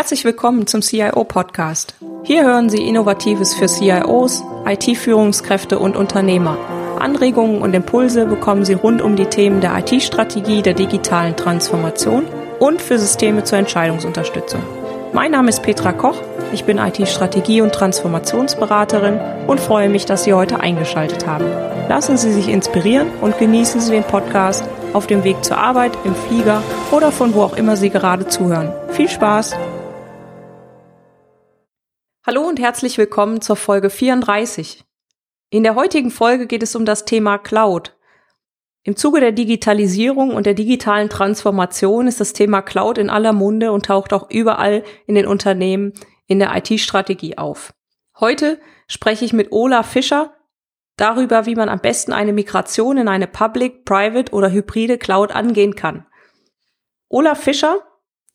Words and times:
Herzlich 0.00 0.24
willkommen 0.24 0.66
zum 0.66 0.80
CIO 0.80 1.24
Podcast. 1.24 1.94
Hier 2.22 2.42
hören 2.42 2.70
Sie 2.70 2.88
Innovatives 2.88 3.52
für 3.54 3.66
CIOs, 3.66 4.42
IT-Führungskräfte 4.64 5.78
und 5.78 5.94
Unternehmer. 5.94 6.56
Anregungen 6.98 7.60
und 7.60 7.74
Impulse 7.74 8.24
bekommen 8.24 8.64
Sie 8.64 8.72
rund 8.72 9.02
um 9.02 9.14
die 9.14 9.26
Themen 9.26 9.60
der 9.60 9.76
IT-Strategie, 9.76 10.62
der 10.62 10.72
digitalen 10.72 11.36
Transformation 11.36 12.24
und 12.60 12.80
für 12.80 12.98
Systeme 12.98 13.44
zur 13.44 13.58
Entscheidungsunterstützung. 13.58 14.62
Mein 15.12 15.32
Name 15.32 15.50
ist 15.50 15.62
Petra 15.62 15.92
Koch, 15.92 16.16
ich 16.50 16.64
bin 16.64 16.78
IT-Strategie- 16.78 17.60
und 17.60 17.74
Transformationsberaterin 17.74 19.20
und 19.48 19.60
freue 19.60 19.90
mich, 19.90 20.06
dass 20.06 20.24
Sie 20.24 20.32
heute 20.32 20.60
eingeschaltet 20.60 21.26
haben. 21.26 21.44
Lassen 21.90 22.16
Sie 22.16 22.32
sich 22.32 22.48
inspirieren 22.48 23.08
und 23.20 23.36
genießen 23.36 23.82
Sie 23.82 23.90
den 23.90 24.04
Podcast 24.04 24.64
auf 24.94 25.06
dem 25.06 25.24
Weg 25.24 25.44
zur 25.44 25.58
Arbeit, 25.58 25.92
im 26.04 26.14
Flieger 26.14 26.62
oder 26.90 27.12
von 27.12 27.34
wo 27.34 27.42
auch 27.42 27.58
immer 27.58 27.76
Sie 27.76 27.90
gerade 27.90 28.26
zuhören. 28.28 28.72
Viel 28.92 29.10
Spaß! 29.10 29.54
Hallo 32.26 32.46
und 32.46 32.60
herzlich 32.60 32.98
willkommen 32.98 33.40
zur 33.40 33.56
Folge 33.56 33.88
34. 33.88 34.84
In 35.48 35.62
der 35.62 35.74
heutigen 35.74 36.10
Folge 36.10 36.46
geht 36.46 36.62
es 36.62 36.76
um 36.76 36.84
das 36.84 37.06
Thema 37.06 37.38
Cloud. 37.38 37.96
Im 38.82 38.94
Zuge 38.94 39.20
der 39.20 39.32
Digitalisierung 39.32 40.34
und 40.34 40.44
der 40.44 40.52
digitalen 40.52 41.08
Transformation 41.08 42.06
ist 42.06 42.20
das 42.20 42.34
Thema 42.34 42.60
Cloud 42.60 42.98
in 42.98 43.08
aller 43.08 43.32
Munde 43.32 43.72
und 43.72 43.86
taucht 43.86 44.12
auch 44.12 44.28
überall 44.28 44.84
in 45.06 45.14
den 45.14 45.26
Unternehmen 45.26 45.94
in 46.26 46.40
der 46.40 46.54
IT-Strategie 46.54 47.38
auf. 47.38 47.72
Heute 48.20 48.60
spreche 48.86 49.24
ich 49.24 49.32
mit 49.32 49.50
Ola 49.50 49.82
Fischer 49.82 50.36
darüber, 50.98 51.46
wie 51.46 51.54
man 51.54 51.70
am 51.70 51.80
besten 51.80 52.12
eine 52.12 52.34
Migration 52.34 52.98
in 52.98 53.08
eine 53.08 53.28
Public, 53.28 53.86
Private 53.86 54.34
oder 54.34 54.52
hybride 54.52 54.98
Cloud 54.98 55.32
angehen 55.32 55.74
kann. 55.74 56.04
Ola 57.08 57.34
Fischer 57.34 57.78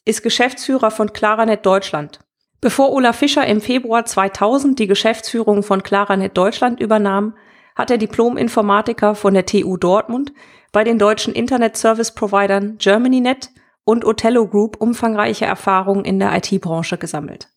ist 0.05 0.23
Geschäftsführer 0.23 0.89
von 0.89 1.13
Claranet 1.13 1.63
Deutschland. 1.63 2.24
Bevor 2.61 2.91
Ola 2.91 3.13
Fischer 3.13 3.45
im 3.45 3.61
Februar 3.61 4.05
2000 4.05 4.79
die 4.79 4.87
Geschäftsführung 4.87 5.63
von 5.63 5.83
Claranet 5.83 6.35
Deutschland 6.37 6.79
übernahm, 6.79 7.35
hat 7.75 7.91
er 7.91 7.97
Diplom-Informatiker 7.97 9.15
von 9.15 9.33
der 9.33 9.45
TU 9.45 9.77
Dortmund 9.77 10.33
bei 10.71 10.83
den 10.83 10.97
deutschen 10.97 11.33
Internet-Service-Providern 11.33 12.77
GermanyNet 12.77 13.51
und 13.83 14.05
Othello 14.05 14.47
Group 14.47 14.81
umfangreiche 14.81 15.45
Erfahrungen 15.45 16.05
in 16.05 16.19
der 16.19 16.35
IT-Branche 16.35 16.97
gesammelt. 16.97 17.49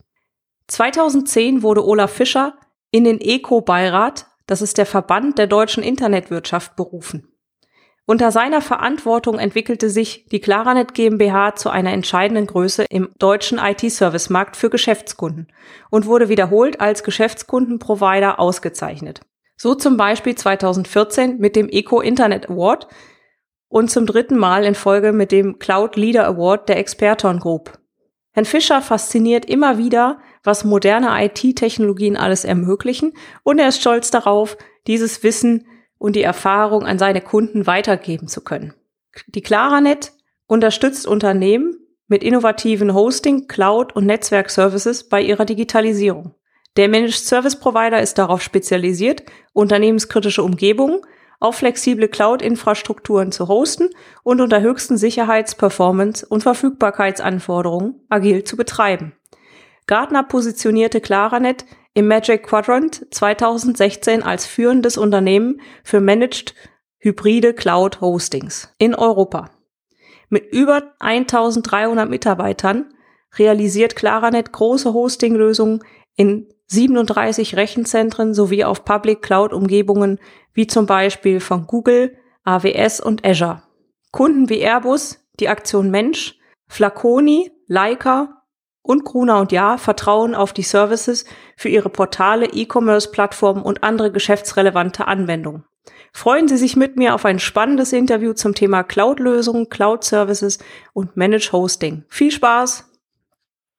2010 0.67 1.63
wurde 1.63 1.87
Olaf 1.87 2.13
Fischer 2.13 2.55
in 2.91 3.05
den 3.05 3.21
ECO-Beirat, 3.21 4.27
das 4.47 4.63
ist 4.63 4.79
der 4.79 4.87
Verband 4.87 5.39
der 5.39 5.47
deutschen 5.47 5.83
Internetwirtschaft, 5.83 6.77
berufen. 6.77 7.28
Unter 8.11 8.33
seiner 8.33 8.63
Verantwortung 8.63 9.39
entwickelte 9.39 9.91
sich 9.91 10.25
die 10.33 10.41
Claranet 10.41 10.95
GmbH 10.95 11.57
zu 11.57 11.69
einer 11.69 11.93
entscheidenden 11.93 12.47
Größe 12.47 12.87
im 12.89 13.11
deutschen 13.19 13.59
IT-Service-Markt 13.59 14.57
für 14.57 14.71
Geschäftskunden 14.71 15.49
und 15.91 16.07
wurde 16.07 16.31
wiederholt 16.31 16.81
als 16.81 17.03
Geschäftskundenprovider 17.03 18.41
ausgezeichnet. 18.41 19.21
So 19.59 19.75
zum 19.75 19.99
Beispiel 19.99 20.35
2014 20.35 21.37
mit 21.37 21.55
dem 21.55 21.69
Eco 21.69 22.01
Internet 22.01 22.49
Award 22.49 22.89
und 23.69 23.91
zum 23.91 24.07
dritten 24.07 24.39
Mal 24.39 24.65
in 24.65 24.75
Folge 24.75 25.13
mit 25.13 25.31
dem 25.31 25.59
Cloud 25.59 25.97
Leader 25.97 26.27
Award 26.29 26.71
der 26.71 26.79
Experton 26.79 27.39
Group. 27.41 27.79
Herrn 28.33 28.47
Fischer 28.47 28.81
fasziniert 28.81 29.45
immer 29.45 29.77
wieder, 29.77 30.19
was 30.43 30.65
moderne 30.65 31.23
IT-Technologien 31.27 32.17
alles 32.17 32.47
ermöglichen 32.47 33.13
und 33.43 33.59
er 33.59 33.69
ist 33.69 33.83
stolz 33.83 34.11
darauf, 34.11 34.57
dieses 34.87 35.23
Wissen 35.23 35.67
und 35.99 36.17
die 36.17 36.23
Erfahrung 36.23 36.85
an 36.85 36.99
seine 36.99 37.21
Kunden 37.21 37.67
weitergeben 37.67 38.29
zu 38.29 38.43
können. 38.43 38.75
Die 39.27 39.43
Claranet 39.43 40.13
unterstützt 40.47 41.07
Unternehmen 41.07 41.77
mit 42.07 42.25
innovativen 42.25 42.95
Hosting, 42.95 43.49
Cloud 43.49 43.95
und 43.95 44.07
Netzwerkservices 44.07 45.09
bei 45.09 45.21
ihrer 45.21 45.45
Digitalisierung. 45.45 46.35
Der 46.77 46.89
Managed 46.89 47.25
Service 47.25 47.57
Provider 47.57 48.01
ist 48.01 48.19
darauf 48.19 48.41
spezialisiert, 48.41 49.23
unternehmenskritische 49.53 50.43
Umgebungen 50.43 51.01
auf 51.41 51.57
flexible 51.57 52.09
Cloud-Infrastrukturen 52.09 53.31
zu 53.33 53.49
hosten 53.49 53.91
und 54.23 54.41
unter 54.41 54.61
höchsten 54.61 54.97
Sicherheits-, 54.97 55.55
Performance- 55.55 56.27
und 56.27 56.43
Verfügbarkeitsanforderungen 56.43 58.01
agil 58.09 58.45
zu 58.45 58.57
betreiben. 58.57 59.13
Gartner 59.89 60.23
positionierte 60.23 61.01
Claranet 61.01 61.65
im 61.95 62.07
Magic 62.07 62.45
Quadrant 62.45 63.07
2016 63.11 64.23
als 64.23 64.47
führendes 64.47 64.99
Unternehmen 64.99 65.63
für 65.83 66.01
Managed 66.01 66.55
Hybride 66.99 67.55
Cloud 67.55 68.03
Hostings 68.03 68.73
in 68.79 68.95
Europa. 68.95 69.51
Mit 70.29 70.53
über 70.53 70.95
1300 71.01 72.09
Mitarbeitern 72.09 72.93
realisiert 73.39 73.97
Claranet 73.97 74.53
große 74.53 74.93
Hostinglösungen 74.93 75.83
in 76.17 76.47
37 76.67 77.57
Rechenzentren 77.57 78.35
sowie 78.35 78.65
auf 78.65 78.85
Public 78.85 79.23
Cloud 79.23 79.55
Umgebungen 79.55 80.19
wie 80.53 80.67
zum 80.67 80.85
Beispiel 80.85 81.41
von 81.41 81.67
Google, 81.67 82.15
AWS 82.45 83.01
und 83.01 83.25
Azure. 83.25 83.63
Kunden 84.13 84.51
wie 84.51 84.61
Airbus, 84.61 85.19
die 85.41 85.49
Aktion 85.49 85.91
Mensch, 85.91 86.39
Flaconi, 86.67 87.51
Leica 87.67 88.38
und 88.89 89.05
Gruner 89.05 89.39
und 89.39 89.53
Ja 89.53 89.77
vertrauen 89.77 90.35
auf 90.35 90.55
die 90.55 90.63
Services 90.63 91.27
für 91.57 91.69
ihre 91.69 91.91
Portale, 91.91 92.47
E-Commerce-Plattformen 92.47 93.63
und 93.63 93.85
andere 93.85 94.11
geschäftsrelevante 94.11 95.07
Anwendungen. 95.07 95.65
Freuen 96.15 96.49
Sie 96.49 96.57
sich 96.57 96.75
mit 96.75 96.97
mir 96.97 97.15
auf 97.15 97.27
ein 97.27 97.39
spannendes 97.39 97.93
Interview 97.93 98.33
zum 98.33 98.55
Thema 98.55 98.83
Cloud-Lösungen, 98.83 99.69
Cloud-Services 99.69 100.59
und 100.95 101.19
Managed 101.19 101.53
Hosting. 101.53 102.05
Viel 102.09 102.31
Spaß! 102.31 102.91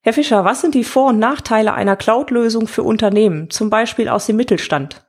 Herr 0.03 0.13
Fischer, 0.13 0.45
was 0.45 0.61
sind 0.61 0.75
die 0.75 0.83
Vor- 0.83 1.09
und 1.09 1.19
Nachteile 1.19 1.73
einer 1.73 1.95
Cloud-Lösung 1.95 2.67
für 2.67 2.83
Unternehmen, 2.83 3.49
zum 3.49 3.71
Beispiel 3.71 4.09
aus 4.09 4.27
dem 4.27 4.35
Mittelstand? 4.35 5.07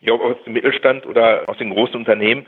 Ja, 0.00 0.14
aus 0.14 0.36
dem 0.46 0.52
Mittelstand 0.52 1.06
oder 1.06 1.42
aus 1.48 1.58
den 1.58 1.70
großen 1.70 1.96
Unternehmen. 1.96 2.46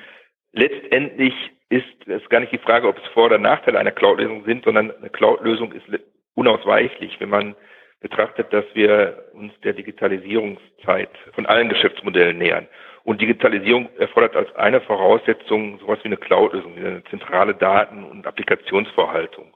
Letztendlich 0.53 1.34
ist 1.69 2.06
es 2.06 2.27
gar 2.28 2.38
nicht 2.41 2.53
die 2.53 2.59
Frage, 2.59 2.87
ob 2.87 2.97
es 2.97 3.06
Vor- 3.12 3.27
oder 3.27 3.38
Nachteile 3.38 3.81
einer 3.81 3.91
Cloud-Lösung 3.91 4.44
sind, 4.44 4.65
sondern 4.65 4.93
eine 4.93 5.11
Cloud-Lösung 5.11 5.72
ist 5.72 5.88
unausweichlich, 6.34 7.20
wenn 7.20 7.31
man 7.31 7.54
betrachtet, 8.00 8.53
dass 8.53 8.65
wir 8.75 9.25
uns 9.32 9.53
der 9.60 9.72
Digitalisierungszeit 9.75 11.10
von 11.34 11.47
allen 11.47 11.69
Geschäftsmodellen 11.69 12.38
nähern. 12.38 12.66
Und 13.04 13.20
Digitalisierung 13.20 13.88
erfordert 13.98 14.37
als 14.37 14.54
eine 14.56 14.81
Voraussetzung 14.81 15.78
sowas 15.81 15.98
wie 16.03 16.06
eine 16.06 16.16
Cloud-Lösung, 16.16 16.76
eine 16.76 17.03
zentrale 17.04 17.54
Daten- 17.54 18.04
und 18.04 18.26
Applikationsvorhaltung. 18.26 19.53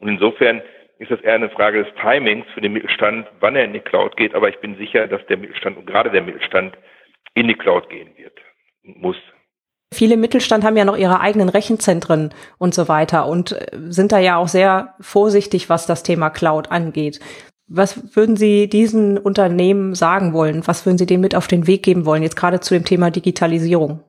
Und 0.00 0.08
insofern 0.08 0.62
ist 0.98 1.10
das 1.10 1.20
eher 1.20 1.34
eine 1.34 1.50
Frage 1.50 1.84
des 1.84 1.94
Timings 1.94 2.46
für 2.54 2.60
den 2.60 2.72
Mittelstand, 2.72 3.28
wann 3.40 3.54
er 3.54 3.64
in 3.64 3.72
die 3.72 3.80
Cloud 3.80 4.16
geht. 4.16 4.34
Aber 4.34 4.48
ich 4.48 4.58
bin 4.58 4.76
sicher, 4.76 5.06
dass 5.06 5.24
der 5.26 5.36
Mittelstand 5.36 5.76
und 5.76 5.86
gerade 5.86 6.10
der 6.10 6.22
Mittelstand 6.22 6.76
in 7.34 7.46
die 7.46 7.54
Cloud 7.54 7.88
gehen 7.88 8.10
wird 8.16 8.36
und 8.84 9.00
muss. 9.00 9.16
Viele 9.92 10.16
Mittelstand 10.16 10.64
haben 10.64 10.76
ja 10.76 10.84
noch 10.84 10.96
ihre 10.96 11.20
eigenen 11.20 11.48
Rechenzentren 11.48 12.34
und 12.58 12.74
so 12.74 12.88
weiter 12.88 13.26
und 13.26 13.52
äh, 13.52 13.66
sind 13.88 14.12
da 14.12 14.18
ja 14.18 14.36
auch 14.36 14.48
sehr 14.48 14.94
vorsichtig, 15.00 15.68
was 15.70 15.86
das 15.86 16.02
Thema 16.02 16.30
Cloud 16.30 16.70
angeht. 16.70 17.20
Was 17.66 18.16
würden 18.16 18.36
Sie 18.36 18.68
diesen 18.68 19.18
Unternehmen 19.18 19.94
sagen 19.94 20.32
wollen? 20.32 20.66
Was 20.66 20.86
würden 20.86 20.98
Sie 20.98 21.06
denen 21.06 21.22
mit 21.22 21.34
auf 21.34 21.46
den 21.46 21.66
Weg 21.66 21.82
geben 21.82 22.06
wollen, 22.06 22.22
jetzt 22.22 22.36
gerade 22.36 22.60
zu 22.60 22.74
dem 22.74 22.84
Thema 22.84 23.10
Digitalisierung? 23.10 24.02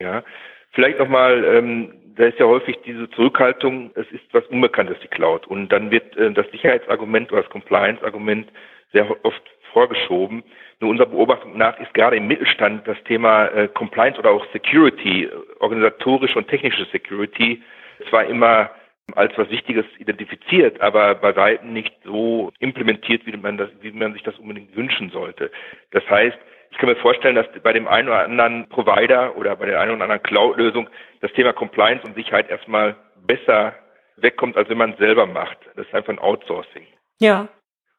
Ja, 0.00 0.24
vielleicht 0.72 0.98
nochmal 0.98 1.44
ähm, 1.44 1.92
da 2.20 2.26
ist 2.26 2.38
ja 2.38 2.44
häufig 2.44 2.76
diese 2.84 3.08
Zurückhaltung, 3.10 3.92
es 3.94 4.06
ist 4.12 4.24
was 4.32 4.44
Unbekanntes, 4.48 4.98
die 5.02 5.08
Cloud. 5.08 5.46
Und 5.46 5.70
dann 5.70 5.90
wird 5.90 6.14
äh, 6.18 6.30
das 6.32 6.46
Sicherheitsargument 6.50 7.32
oder 7.32 7.42
das 7.42 7.50
Compliance-Argument 7.50 8.52
sehr 8.92 9.08
oft 9.24 9.42
vorgeschoben. 9.72 10.42
Nur 10.80 10.90
unserer 10.90 11.08
Beobachtung 11.08 11.56
nach 11.56 11.78
ist 11.78 11.92
gerade 11.94 12.16
im 12.16 12.26
Mittelstand 12.26 12.86
das 12.86 12.96
Thema 13.04 13.46
äh, 13.46 13.68
Compliance 13.68 14.18
oder 14.18 14.30
auch 14.30 14.44
Security, 14.52 15.24
äh, 15.24 15.30
organisatorische 15.60 16.38
und 16.38 16.48
technische 16.48 16.86
Security, 16.86 17.62
zwar 18.08 18.24
immer 18.24 18.70
als 19.16 19.36
was 19.36 19.50
Wichtiges 19.50 19.84
identifiziert, 19.98 20.80
aber 20.80 21.14
bei 21.16 21.34
weitem 21.34 21.72
nicht 21.72 21.94
so 22.04 22.52
implementiert, 22.60 23.26
wie 23.26 23.36
man, 23.36 23.58
das, 23.58 23.68
wie 23.80 23.90
man 23.90 24.12
sich 24.12 24.22
das 24.22 24.38
unbedingt 24.38 24.74
wünschen 24.76 25.10
sollte. 25.10 25.50
Das 25.90 26.08
heißt, 26.08 26.38
ich 26.70 26.78
kann 26.78 26.88
mir 26.88 26.96
vorstellen, 26.96 27.34
dass 27.34 27.46
bei 27.62 27.72
dem 27.72 27.88
einen 27.88 28.08
oder 28.08 28.24
anderen 28.24 28.68
Provider 28.68 29.36
oder 29.36 29.56
bei 29.56 29.66
der 29.66 29.80
einen 29.80 29.92
oder 29.92 30.04
anderen 30.04 30.22
Cloud-Lösung 30.22 30.88
das 31.20 31.32
Thema 31.32 31.52
Compliance 31.52 32.06
und 32.06 32.14
Sicherheit 32.14 32.48
erstmal 32.48 32.96
besser 33.26 33.74
wegkommt, 34.16 34.56
als 34.56 34.68
wenn 34.68 34.78
man 34.78 34.92
es 34.92 34.98
selber 34.98 35.26
macht. 35.26 35.58
Das 35.76 35.86
ist 35.86 35.94
einfach 35.94 36.12
ein 36.12 36.18
Outsourcing. 36.18 36.86
Ja. 37.20 37.48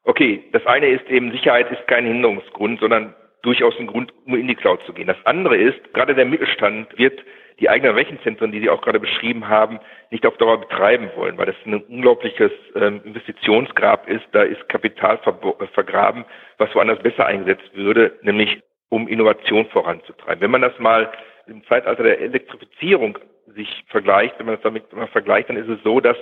Okay, 0.03 0.43
das 0.51 0.65
eine 0.65 0.87
ist 0.87 1.09
eben, 1.09 1.31
Sicherheit 1.31 1.71
ist 1.71 1.87
kein 1.87 2.05
Hinderungsgrund, 2.05 2.79
sondern 2.79 3.13
durchaus 3.43 3.77
ein 3.79 3.87
Grund, 3.87 4.13
um 4.25 4.35
in 4.35 4.47
die 4.47 4.55
Cloud 4.55 4.81
zu 4.85 4.93
gehen. 4.93 5.07
Das 5.07 5.25
andere 5.25 5.57
ist, 5.57 5.93
gerade 5.93 6.15
der 6.15 6.25
Mittelstand 6.25 6.97
wird 6.97 7.19
die 7.59 7.69
eigenen 7.69 7.93
Rechenzentren, 7.93 8.51
die 8.51 8.59
Sie 8.59 8.69
auch 8.69 8.81
gerade 8.81 8.99
beschrieben 8.99 9.47
haben, 9.47 9.79
nicht 10.09 10.25
auf 10.25 10.37
Dauer 10.37 10.59
betreiben 10.59 11.11
wollen, 11.15 11.37
weil 11.37 11.45
das 11.45 11.55
ein 11.65 11.75
unglaubliches 11.75 12.51
ähm, 12.75 13.01
Investitionsgrab 13.03 14.09
ist. 14.09 14.25
Da 14.31 14.43
ist 14.43 14.67
Kapital 14.67 15.19
ver 15.19 15.37
vergraben, 15.73 16.25
was 16.57 16.73
woanders 16.73 16.99
besser 16.99 17.27
eingesetzt 17.27 17.69
würde, 17.73 18.17
nämlich 18.23 18.61
um 18.89 19.07
Innovation 19.07 19.67
voranzutreiben. 19.67 20.41
Wenn 20.41 20.51
man 20.51 20.61
das 20.61 20.77
mal 20.79 21.11
im 21.47 21.63
Zeitalter 21.65 22.03
der 22.03 22.19
Elektrifizierung 22.19 23.17
sich 23.55 23.83
vergleicht, 23.87 24.37
wenn 24.39 24.47
man 24.47 24.55
das 24.55 24.63
damit 24.63 24.91
mal 24.93 25.07
vergleicht, 25.07 25.49
dann 25.49 25.57
ist 25.57 25.69
es 25.69 25.81
so, 25.83 25.99
dass 25.99 26.17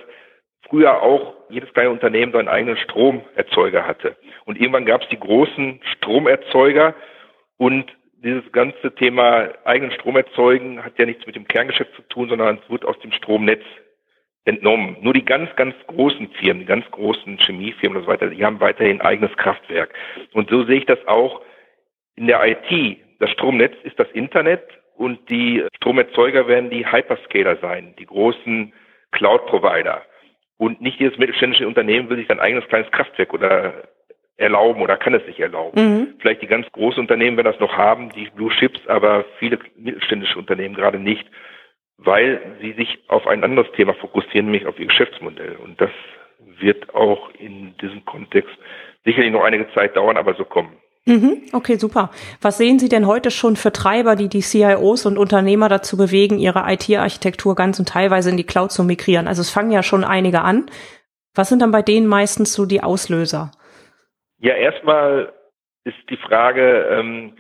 früher 0.68 1.02
auch 1.02 1.36
jedes 1.50 1.72
kleine 1.74 1.90
Unternehmen 1.90 2.32
seinen 2.32 2.48
eigenen 2.48 2.78
Stromerzeuger 2.78 3.86
hatte. 3.86 4.16
Und 4.46 4.60
irgendwann 4.60 4.86
gab 4.86 5.02
es 5.02 5.10
die 5.10 5.20
großen 5.20 5.82
Stromerzeuger 5.96 6.96
und 7.58 7.92
dieses 8.24 8.52
ganze 8.52 8.94
Thema 8.96 9.50
eigenen 9.64 9.92
Strom 9.94 10.18
erzeugen 10.18 10.84
hat 10.84 11.00
ja 11.00 11.06
nichts 11.06 11.26
mit 11.26 11.36
dem 11.36 11.48
Kerngeschäft 11.48 11.94
zu 11.96 12.02
tun, 12.04 12.30
sondern 12.30 12.60
es 12.62 12.70
wird 12.70 12.86
aus 12.86 13.00
dem 13.00 13.12
Stromnetz 13.14 13.64
entnommen. 14.46 14.98
Nur 15.02 15.14
die 15.14 15.24
ganz, 15.24 15.56
ganz 15.56 15.76
großen 15.88 16.30
Firmen, 16.32 16.62
die 16.62 16.66
ganz 16.66 16.90
großen 16.92 17.38
Chemiefirmen 17.38 17.98
und 17.98 18.04
so 18.04 18.12
weiter, 18.12 18.28
die 18.28 18.44
haben 18.44 18.60
weiterhin 18.60 19.00
ein 19.00 19.06
eigenes 19.06 19.36
Kraftwerk. 19.38 19.94
Und 20.34 20.50
so 20.50 20.66
sehe 20.66 20.80
ich 20.80 20.86
das 20.86 21.00
auch 21.08 21.42
in 22.16 22.28
der 22.28 22.46
IT. 22.46 22.98
Das 23.20 23.30
Stromnetz 23.32 23.74
ist 23.84 24.00
das 24.00 24.10
Internet 24.12 24.64
und 24.96 25.30
die 25.30 25.66
Stromerzeuger 25.78 26.48
werden 26.48 26.70
die 26.70 26.86
Hyperscaler 26.86 27.58
sein, 27.58 27.94
die 28.00 28.06
großen 28.06 28.74
Cloud-Provider. 29.12 30.02
Und 30.60 30.82
nicht 30.82 31.00
jedes 31.00 31.18
mittelständische 31.18 31.66
Unternehmen 31.66 32.10
will 32.10 32.18
sich 32.18 32.28
sein 32.28 32.42
eigenes 32.42 32.68
kleines 32.68 32.92
Kraftwerk 32.92 33.34
oder 33.34 33.74
erlauben 34.36 34.82
oder 34.82 34.98
kann 34.98 35.14
es 35.14 35.26
sich 35.26 35.40
erlauben. 35.40 35.82
Mhm. 35.82 36.08
Vielleicht 36.20 36.42
die 36.42 36.48
ganz 36.48 36.70
großen 36.74 37.00
Unternehmen 37.00 37.38
werden 37.38 37.50
das 37.50 37.62
noch 37.62 37.78
haben, 37.78 38.10
die 38.10 38.30
Blue 38.36 38.52
Chips, 38.52 38.86
aber 38.88 39.24
viele 39.40 39.58
mittelständische 39.78 40.38
Unternehmen 40.38 40.76
gerade 40.76 41.00
nicht, 41.00 41.26
weil 41.98 42.42
sie 42.62 42.74
sich 42.74 43.00
auf 43.08 43.26
ein 43.26 43.44
anderes 43.46 43.72
Thema 43.72 43.94
fokussieren, 43.94 44.48
nämlich 44.48 44.66
auf 44.66 44.78
ihr 44.78 44.88
Geschäftsmodell. 44.88 45.56
Und 45.64 45.80
das 45.80 45.92
wird 46.60 46.94
auch 46.94 47.30
in 47.40 47.74
diesem 47.78 48.04
Kontext 48.04 48.52
sicherlich 49.06 49.32
noch 49.32 49.46
einige 49.46 49.72
Zeit 49.74 49.96
dauern, 49.96 50.18
aber 50.18 50.34
so 50.34 50.44
kommen. 50.44 50.76
Mhm, 51.06 51.42
okay, 51.54 51.78
super. 51.78 52.12
Was 52.42 52.58
sehen 52.58 52.78
Sie 52.78 52.90
denn 52.90 53.08
heute 53.08 53.32
schon 53.32 53.56
für 53.56 53.72
Treiber, 53.72 54.16
die 54.16 54.30
die 54.30 54.42
CIOs 54.42 55.06
und 55.06 55.18
Unternehmer 55.18 55.70
dazu 55.70 55.98
bewegen, 55.98 56.38
ihre 56.38 56.72
IT-Architektur 56.72 57.56
ganz 57.56 57.80
und 57.80 57.90
teilweise 57.90 58.30
in 58.30 58.38
die 58.38 58.46
Cloud 58.46 58.72
zu 58.72 58.84
migrieren? 58.84 59.28
Also 59.28 59.42
es 59.42 59.50
fangen 59.50 59.72
ja 59.72 59.82
schon 59.82 60.04
einige 60.04 60.42
an. 60.42 60.70
Was 61.34 61.50
sind 61.50 61.62
dann 61.62 61.72
bei 61.72 61.82
denen 61.82 62.08
meistens 62.08 62.54
so 62.54 62.66
die 62.66 62.84
Auslöser? 62.84 63.52
Ja, 64.40 64.54
erstmal 64.56 65.34
ist 65.84 65.98
die 66.10 66.18
Frage, 66.18 66.86
ähm, 66.92 67.34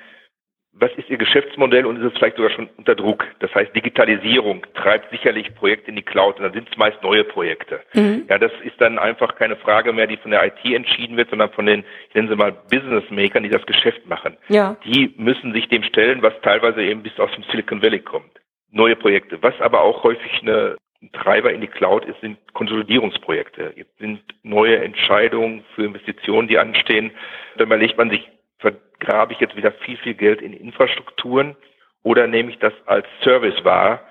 was 0.79 0.91
ist 0.93 1.09
Ihr 1.09 1.17
Geschäftsmodell 1.17 1.85
und 1.85 1.97
ist 1.97 2.11
es 2.11 2.17
vielleicht 2.17 2.37
sogar 2.37 2.51
schon 2.51 2.69
unter 2.77 2.95
Druck? 2.95 3.25
Das 3.39 3.53
heißt, 3.53 3.75
Digitalisierung 3.75 4.65
treibt 4.73 5.11
sicherlich 5.11 5.53
Projekte 5.55 5.89
in 5.89 5.95
die 5.95 6.03
Cloud 6.03 6.37
und 6.37 6.43
dann 6.43 6.53
sind 6.53 6.69
es 6.71 6.77
meist 6.77 7.01
neue 7.03 7.23
Projekte. 7.23 7.81
Mhm. 7.93 8.23
Ja, 8.29 8.37
das 8.37 8.51
ist 8.63 8.79
dann 8.79 8.97
einfach 8.97 9.35
keine 9.35 9.57
Frage 9.57 9.91
mehr, 9.91 10.07
die 10.07 10.17
von 10.17 10.31
der 10.31 10.45
IT 10.45 10.63
entschieden 10.63 11.17
wird, 11.17 11.29
sondern 11.29 11.51
von 11.51 11.65
den, 11.65 11.83
ich 12.07 12.15
nenne 12.15 12.29
sie 12.29 12.35
mal 12.35 12.53
Businessmakern, 12.71 13.43
die 13.43 13.49
das 13.49 13.65
Geschäft 13.65 14.07
machen. 14.07 14.37
Ja. 14.47 14.77
Die 14.85 15.13
müssen 15.17 15.53
sich 15.53 15.67
dem 15.67 15.83
stellen, 15.83 16.21
was 16.21 16.33
teilweise 16.41 16.81
eben 16.81 17.03
bis 17.03 17.19
aus 17.19 17.31
dem 17.33 17.43
Silicon 17.51 17.81
Valley 17.81 17.99
kommt. 17.99 18.31
Neue 18.71 18.95
Projekte. 18.95 19.41
Was 19.41 19.59
aber 19.59 19.81
auch 19.81 20.03
häufig 20.03 20.41
eine 20.41 20.77
Treiber 21.13 21.51
in 21.51 21.61
die 21.61 21.67
Cloud 21.67 22.05
ist, 22.05 22.19
sind 22.21 22.37
Konsolidierungsprojekte. 22.53 23.73
Es 23.75 23.87
sind 23.99 24.21
neue 24.43 24.77
Entscheidungen 24.77 25.63
für 25.73 25.85
Investitionen, 25.85 26.47
die 26.47 26.57
anstehen. 26.57 27.11
Da 27.57 27.63
überlegt 27.63 27.97
man 27.97 28.09
sich, 28.09 28.27
vergrabe 28.59 29.33
ich 29.33 29.39
jetzt 29.39 29.55
wieder 29.55 29.71
viel, 29.71 29.97
viel 29.97 30.13
Geld 30.13 30.41
in 30.41 30.53
Infrastrukturen 30.53 31.55
oder 32.03 32.27
nehme 32.27 32.51
ich 32.51 32.59
das 32.59 32.73
als 32.85 33.07
Service 33.23 33.63
wahr 33.63 34.01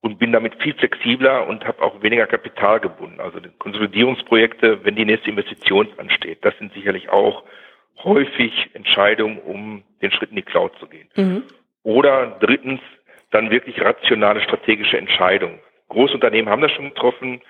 und 0.00 0.18
bin 0.18 0.32
damit 0.32 0.60
viel 0.62 0.74
flexibler 0.74 1.46
und 1.46 1.64
habe 1.66 1.82
auch 1.82 2.02
weniger 2.02 2.26
Kapital 2.26 2.80
gebunden. 2.80 3.20
Also 3.20 3.40
Konsolidierungsprojekte, 3.58 4.84
wenn 4.84 4.96
die 4.96 5.04
nächste 5.04 5.30
Investition 5.30 5.88
ansteht, 5.96 6.44
das 6.44 6.56
sind 6.58 6.72
sicherlich 6.72 7.08
auch 7.08 7.44
häufig 8.04 8.70
Entscheidungen, 8.74 9.38
um 9.38 9.82
den 10.02 10.12
Schritt 10.12 10.30
in 10.30 10.36
die 10.36 10.42
Cloud 10.42 10.72
zu 10.78 10.86
gehen. 10.86 11.08
Mhm. 11.16 11.42
Oder 11.82 12.38
drittens 12.40 12.80
dann 13.30 13.50
wirklich 13.50 13.80
rationale 13.80 14.40
strategische 14.42 14.96
Entscheidungen. 14.96 15.58
Großunternehmen 15.88 16.50
haben 16.50 16.62
das 16.62 16.72
schon 16.72 16.90
getroffen. 16.90 17.40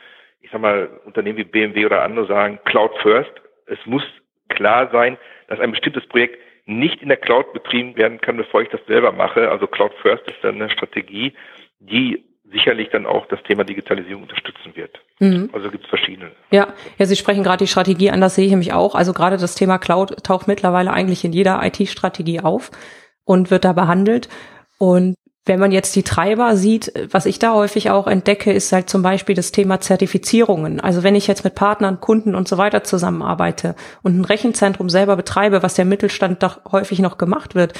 Ich 0.40 0.50
sag 0.50 0.60
mal, 0.60 0.88
Unternehmen 1.04 1.38
wie 1.38 1.44
BMW 1.44 1.86
oder 1.86 2.02
andere 2.02 2.26
sagen 2.26 2.58
Cloud 2.64 2.92
First. 3.02 3.32
Es 3.66 3.78
muss 3.84 4.02
klar 4.48 4.88
sein, 4.90 5.18
dass 5.48 5.60
ein 5.60 5.70
bestimmtes 5.70 6.06
Projekt 6.06 6.38
nicht 6.68 7.00
in 7.00 7.08
der 7.08 7.16
Cloud 7.16 7.52
betrieben 7.54 7.96
werden 7.96 8.20
kann, 8.20 8.36
bevor 8.36 8.60
ich 8.60 8.68
das 8.68 8.80
selber 8.86 9.10
mache. 9.10 9.50
Also 9.50 9.66
Cloud 9.66 9.92
First 10.02 10.28
ist 10.28 10.36
dann 10.42 10.56
eine 10.56 10.70
Strategie, 10.70 11.32
die 11.80 12.24
sicherlich 12.50 12.88
dann 12.90 13.06
auch 13.06 13.26
das 13.26 13.42
Thema 13.42 13.64
Digitalisierung 13.64 14.22
unterstützen 14.22 14.74
wird. 14.74 14.98
Mhm. 15.18 15.50
Also 15.52 15.70
gibt 15.70 15.84
es 15.84 15.90
verschiedene. 15.90 16.32
Ja, 16.50 16.68
ja, 16.98 17.06
Sie 17.06 17.16
sprechen 17.16 17.42
gerade 17.42 17.64
die 17.64 17.70
Strategie 17.70 18.10
an, 18.10 18.20
das 18.20 18.34
sehe 18.34 18.44
ich 18.44 18.50
nämlich 18.50 18.72
auch. 18.72 18.94
Also 18.94 19.12
gerade 19.12 19.38
das 19.38 19.54
Thema 19.54 19.78
Cloud 19.78 20.24
taucht 20.24 20.46
mittlerweile 20.46 20.92
eigentlich 20.92 21.24
in 21.24 21.32
jeder 21.32 21.60
IT-Strategie 21.62 22.40
auf 22.40 22.70
und 23.24 23.50
wird 23.50 23.64
da 23.64 23.72
behandelt. 23.72 24.28
Und 24.78 25.16
wenn 25.48 25.58
man 25.58 25.72
jetzt 25.72 25.96
die 25.96 26.02
Treiber 26.02 26.56
sieht, 26.56 26.92
was 27.10 27.26
ich 27.26 27.38
da 27.38 27.54
häufig 27.54 27.90
auch 27.90 28.06
entdecke, 28.06 28.52
ist 28.52 28.72
halt 28.72 28.88
zum 28.88 29.02
Beispiel 29.02 29.34
das 29.34 29.50
Thema 29.50 29.80
Zertifizierungen. 29.80 30.80
Also 30.80 31.02
wenn 31.02 31.14
ich 31.14 31.26
jetzt 31.26 31.44
mit 31.44 31.54
Partnern, 31.54 32.00
Kunden 32.00 32.34
und 32.34 32.46
so 32.46 32.58
weiter 32.58 32.84
zusammenarbeite 32.84 33.74
und 34.02 34.18
ein 34.18 34.24
Rechenzentrum 34.24 34.88
selber 34.88 35.16
betreibe, 35.16 35.62
was 35.62 35.74
der 35.74 35.84
Mittelstand 35.84 36.42
doch 36.42 36.60
häufig 36.70 37.00
noch 37.00 37.18
gemacht 37.18 37.54
wird, 37.54 37.72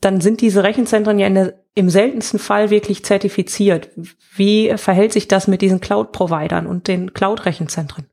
dann 0.00 0.20
sind 0.20 0.40
diese 0.40 0.64
Rechenzentren 0.64 1.18
ja 1.18 1.28
der, 1.28 1.54
im 1.74 1.90
seltensten 1.90 2.40
Fall 2.40 2.70
wirklich 2.70 3.04
zertifiziert. 3.04 3.90
Wie 4.34 4.72
verhält 4.76 5.12
sich 5.12 5.28
das 5.28 5.46
mit 5.46 5.62
diesen 5.62 5.80
Cloud-Providern 5.80 6.66
und 6.66 6.88
den 6.88 7.12
Cloud-Rechenzentren? 7.12 8.06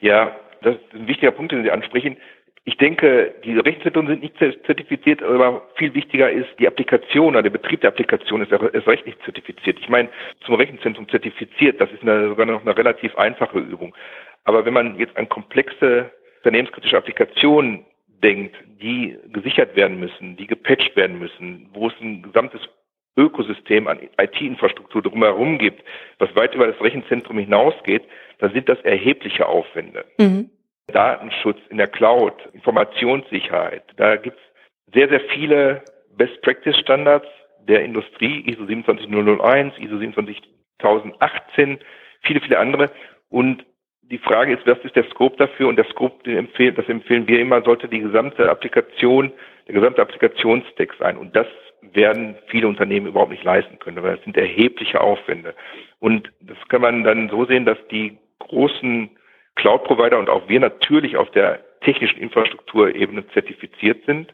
Ja, 0.00 0.34
das 0.62 0.76
ist 0.76 0.94
ein 0.94 1.06
wichtiger 1.06 1.32
Punkt, 1.32 1.52
den 1.52 1.62
Sie 1.62 1.70
ansprechen. 1.70 2.16
Ich 2.64 2.76
denke, 2.76 3.34
die 3.44 3.58
Rechenzentren 3.58 4.06
sind 4.06 4.22
nicht 4.22 4.38
zertifiziert, 4.38 5.20
aber 5.20 5.68
viel 5.74 5.94
wichtiger 5.94 6.30
ist 6.30 6.48
die 6.60 6.68
Applikation 6.68 7.34
oder 7.34 7.42
der 7.42 7.50
Betrieb 7.50 7.80
der 7.80 7.90
Applikation 7.90 8.40
ist 8.40 8.52
erst 8.52 8.86
recht 8.86 9.04
nicht 9.04 9.20
zertifiziert. 9.24 9.78
Ich 9.80 9.88
meine, 9.88 10.08
zum 10.44 10.54
Rechenzentrum 10.54 11.08
zertifiziert, 11.08 11.80
das 11.80 11.90
ist 11.90 12.02
eine, 12.02 12.28
sogar 12.28 12.46
noch 12.46 12.60
eine 12.60 12.76
relativ 12.76 13.16
einfache 13.16 13.58
Übung. 13.58 13.96
Aber 14.44 14.64
wenn 14.64 14.74
man 14.74 14.96
jetzt 14.98 15.16
an 15.16 15.28
komplexe 15.28 16.12
unternehmenskritische 16.38 16.96
Applikationen 16.96 17.84
denkt, 18.22 18.54
die 18.80 19.18
gesichert 19.32 19.74
werden 19.74 19.98
müssen, 19.98 20.36
die 20.36 20.46
gepatcht 20.46 20.94
werden 20.94 21.18
müssen, 21.18 21.68
wo 21.72 21.88
es 21.88 21.94
ein 22.00 22.22
gesamtes 22.22 22.60
Ökosystem 23.16 23.88
an 23.88 23.98
IT-Infrastruktur 24.18 25.02
drumherum 25.02 25.58
gibt, 25.58 25.82
was 26.18 26.34
weit 26.36 26.54
über 26.54 26.68
das 26.68 26.80
Rechenzentrum 26.80 27.38
hinausgeht, 27.38 28.02
dann 28.38 28.52
sind 28.52 28.68
das 28.68 28.80
erhebliche 28.82 29.46
Aufwände. 29.46 30.04
Mhm. 30.18 30.50
Datenschutz 30.92 31.58
in 31.70 31.78
der 31.78 31.88
Cloud, 31.88 32.34
Informationssicherheit. 32.52 33.82
Da 33.96 34.16
gibt 34.16 34.38
es 34.38 34.94
sehr, 34.94 35.08
sehr 35.08 35.20
viele 35.34 35.82
Best-Practice-Standards 36.16 37.26
der 37.68 37.84
Industrie, 37.84 38.40
ISO 38.46 38.66
27001, 38.66 39.78
ISO 39.78 39.98
27018, 39.98 41.78
viele, 42.22 42.40
viele 42.40 42.58
andere. 42.58 42.90
Und 43.28 43.64
die 44.02 44.18
Frage 44.18 44.52
ist, 44.54 44.66
was 44.66 44.78
ist 44.84 44.96
der 44.96 45.08
Scope 45.10 45.36
dafür? 45.36 45.68
Und 45.68 45.76
der 45.76 45.86
Scope, 45.86 46.22
den 46.24 46.36
empfehlen, 46.36 46.74
das 46.74 46.88
empfehlen 46.88 47.26
wir 47.28 47.40
immer, 47.40 47.62
sollte 47.62 47.88
die 47.88 48.00
gesamte 48.00 48.50
Applikation, 48.50 49.32
der 49.66 49.74
gesamte 49.74 50.02
Applikationstext 50.02 50.98
sein. 50.98 51.16
Und 51.16 51.34
das 51.34 51.46
werden 51.80 52.36
viele 52.48 52.68
Unternehmen 52.68 53.06
überhaupt 53.06 53.30
nicht 53.30 53.44
leisten 53.44 53.78
können, 53.78 54.02
weil 54.02 54.16
das 54.16 54.24
sind 54.24 54.36
erhebliche 54.36 55.00
Aufwände. 55.00 55.54
Und 55.98 56.30
das 56.40 56.58
kann 56.68 56.82
man 56.82 57.04
dann 57.04 57.28
so 57.28 57.44
sehen, 57.46 57.64
dass 57.64 57.78
die 57.90 58.18
großen 58.38 59.10
Cloud-Provider 59.56 60.18
und 60.18 60.28
auch 60.28 60.48
wir 60.48 60.60
natürlich 60.60 61.16
auf 61.16 61.30
der 61.30 61.60
technischen 61.82 62.18
Infrastrukturebene 62.18 63.26
zertifiziert 63.28 64.04
sind 64.06 64.32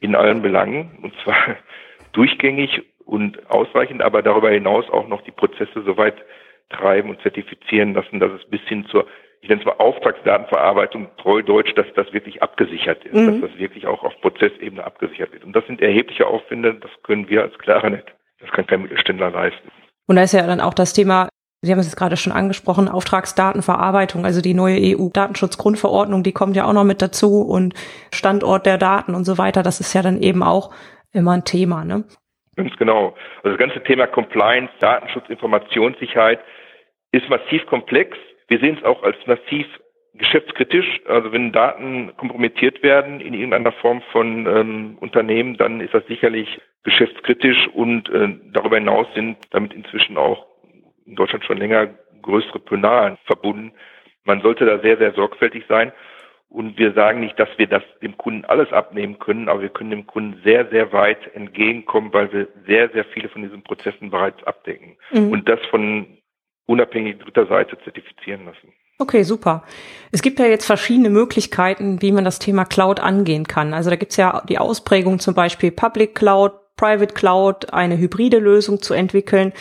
in 0.00 0.14
allen 0.14 0.42
Belangen 0.42 0.98
und 1.02 1.14
zwar 1.22 1.56
durchgängig 2.12 2.82
und 3.04 3.50
ausreichend, 3.50 4.02
aber 4.02 4.22
darüber 4.22 4.50
hinaus 4.50 4.88
auch 4.90 5.08
noch 5.08 5.22
die 5.22 5.30
Prozesse 5.30 5.82
so 5.84 5.96
weit 5.96 6.16
treiben 6.70 7.10
und 7.10 7.20
zertifizieren 7.22 7.94
lassen, 7.94 8.20
dass 8.20 8.32
es 8.32 8.48
bis 8.48 8.60
hin 8.62 8.86
zur, 8.90 9.06
ich 9.42 9.48
nenne 9.48 9.60
es 9.60 9.66
mal 9.66 9.76
Auftragsdatenverarbeitung 9.78 11.08
treu 11.18 11.42
Deutsch, 11.42 11.74
dass 11.74 11.86
das 11.94 12.12
wirklich 12.12 12.42
abgesichert 12.42 13.04
ist, 13.04 13.14
mhm. 13.14 13.40
dass 13.42 13.50
das 13.50 13.58
wirklich 13.58 13.86
auch 13.86 14.02
auf 14.02 14.18
Prozessebene 14.20 14.82
abgesichert 14.82 15.32
wird. 15.32 15.44
Und 15.44 15.54
das 15.54 15.66
sind 15.66 15.82
erhebliche 15.82 16.26
Aufwände, 16.26 16.74
das 16.74 16.90
können 17.02 17.28
wir 17.28 17.42
als 17.42 17.56
Klaranet, 17.58 18.06
das 18.40 18.50
kann 18.50 18.66
kein 18.66 18.82
Mittelständler 18.82 19.30
leisten. 19.30 19.70
Und 20.06 20.16
da 20.16 20.22
ist 20.22 20.32
ja 20.32 20.46
dann 20.46 20.60
auch 20.60 20.74
das 20.74 20.92
Thema 20.92 21.28
Sie 21.64 21.72
haben 21.72 21.78
es 21.78 21.86
jetzt 21.86 21.96
gerade 21.96 22.16
schon 22.16 22.32
angesprochen, 22.32 22.88
Auftragsdatenverarbeitung, 22.88 24.24
also 24.24 24.42
die 24.42 24.54
neue 24.54 24.78
EU-Datenschutzgrundverordnung, 24.78 26.22
die 26.22 26.32
kommt 26.32 26.56
ja 26.56 26.66
auch 26.66 26.74
noch 26.74 26.84
mit 26.84 27.00
dazu 27.00 27.40
und 27.40 27.74
Standort 28.12 28.66
der 28.66 28.76
Daten 28.76 29.14
und 29.14 29.24
so 29.24 29.38
weiter, 29.38 29.62
das 29.62 29.80
ist 29.80 29.94
ja 29.94 30.02
dann 30.02 30.20
eben 30.20 30.42
auch 30.42 30.74
immer 31.12 31.32
ein 31.32 31.44
Thema, 31.44 31.84
ne? 31.84 32.04
Ganz 32.56 32.76
genau. 32.76 33.14
Also 33.42 33.56
das 33.56 33.58
ganze 33.58 33.82
Thema 33.82 34.06
Compliance, 34.06 34.72
Datenschutz, 34.78 35.24
Informationssicherheit 35.28 36.40
ist 37.12 37.28
massiv 37.28 37.66
komplex. 37.66 38.16
Wir 38.48 38.60
sehen 38.60 38.76
es 38.78 38.84
auch 38.84 39.02
als 39.02 39.16
massiv 39.26 39.66
geschäftskritisch. 40.14 41.00
Also 41.06 41.32
wenn 41.32 41.50
Daten 41.50 42.12
kompromittiert 42.16 42.82
werden 42.82 43.20
in 43.20 43.34
irgendeiner 43.34 43.72
Form 43.72 44.02
von 44.12 44.46
ähm, 44.46 44.98
Unternehmen, 45.00 45.56
dann 45.56 45.80
ist 45.80 45.94
das 45.94 46.06
sicherlich 46.06 46.60
geschäftskritisch 46.84 47.68
und 47.74 48.08
äh, 48.10 48.36
darüber 48.52 48.76
hinaus 48.76 49.06
sind 49.14 49.38
damit 49.50 49.72
inzwischen 49.72 50.16
auch 50.16 50.46
in 51.06 51.16
Deutschland 51.16 51.44
schon 51.44 51.58
länger 51.58 51.88
größere 52.22 52.58
Pönalen 52.58 53.18
verbunden. 53.24 53.72
Man 54.24 54.40
sollte 54.40 54.64
da 54.64 54.78
sehr, 54.78 54.96
sehr 54.96 55.12
sorgfältig 55.12 55.64
sein. 55.68 55.92
Und 56.48 56.78
wir 56.78 56.92
sagen 56.92 57.20
nicht, 57.20 57.38
dass 57.38 57.48
wir 57.56 57.66
das 57.66 57.82
dem 58.00 58.16
Kunden 58.16 58.44
alles 58.44 58.72
abnehmen 58.72 59.18
können, 59.18 59.48
aber 59.48 59.62
wir 59.62 59.70
können 59.70 59.90
dem 59.90 60.06
Kunden 60.06 60.40
sehr, 60.44 60.68
sehr 60.70 60.92
weit 60.92 61.34
entgegenkommen, 61.34 62.12
weil 62.12 62.32
wir 62.32 62.48
sehr, 62.66 62.90
sehr 62.90 63.04
viele 63.06 63.28
von 63.28 63.42
diesen 63.42 63.62
Prozessen 63.62 64.10
bereits 64.10 64.42
abdecken. 64.44 64.96
Mhm. 65.10 65.32
Und 65.32 65.48
das 65.48 65.58
von 65.70 66.18
unabhängig 66.66 67.18
dritter 67.18 67.46
Seite 67.46 67.76
zertifizieren 67.82 68.46
lassen. 68.46 68.72
Okay, 68.98 69.24
super. 69.24 69.64
Es 70.12 70.22
gibt 70.22 70.38
ja 70.38 70.46
jetzt 70.46 70.66
verschiedene 70.66 71.10
Möglichkeiten, 71.10 72.00
wie 72.00 72.12
man 72.12 72.24
das 72.24 72.38
Thema 72.38 72.64
Cloud 72.64 73.00
angehen 73.00 73.48
kann. 73.48 73.74
Also 73.74 73.90
da 73.90 73.96
gibt's 73.96 74.16
ja 74.16 74.42
die 74.48 74.58
Ausprägung 74.58 75.18
zum 75.18 75.34
Beispiel 75.34 75.72
Public 75.72 76.14
Cloud, 76.14 76.52
Private 76.76 77.14
Cloud, 77.14 77.72
eine 77.72 77.98
hybride 77.98 78.38
Lösung 78.38 78.80
zu 78.80 78.94
entwickeln. 78.94 79.52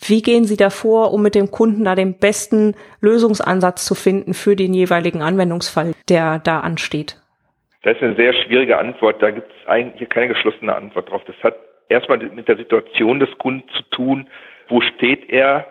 Wie 0.00 0.22
gehen 0.22 0.44
Sie 0.44 0.56
da 0.56 0.70
vor, 0.70 1.12
um 1.12 1.22
mit 1.22 1.34
dem 1.34 1.50
Kunden 1.50 1.84
da 1.84 1.94
den 1.94 2.18
besten 2.18 2.74
Lösungsansatz 3.00 3.84
zu 3.84 3.94
finden 3.94 4.32
für 4.34 4.56
den 4.56 4.72
jeweiligen 4.72 5.22
Anwendungsfall, 5.22 5.92
der 6.08 6.38
da 6.38 6.60
ansteht? 6.60 7.16
Das 7.82 7.96
ist 7.96 8.02
eine 8.02 8.16
sehr 8.16 8.32
schwierige 8.32 8.78
Antwort. 8.78 9.22
Da 9.22 9.30
gibt 9.30 9.50
es 9.50 9.68
eigentlich 9.68 10.08
keine 10.08 10.28
geschlossene 10.28 10.74
Antwort 10.74 11.10
drauf. 11.10 11.22
Das 11.26 11.36
hat 11.42 11.56
erstmal 11.88 12.18
mit 12.18 12.48
der 12.48 12.56
Situation 12.56 13.20
des 13.20 13.30
Kunden 13.38 13.68
zu 13.76 13.82
tun. 13.90 14.28
Wo 14.68 14.80
steht 14.80 15.30
er? 15.30 15.66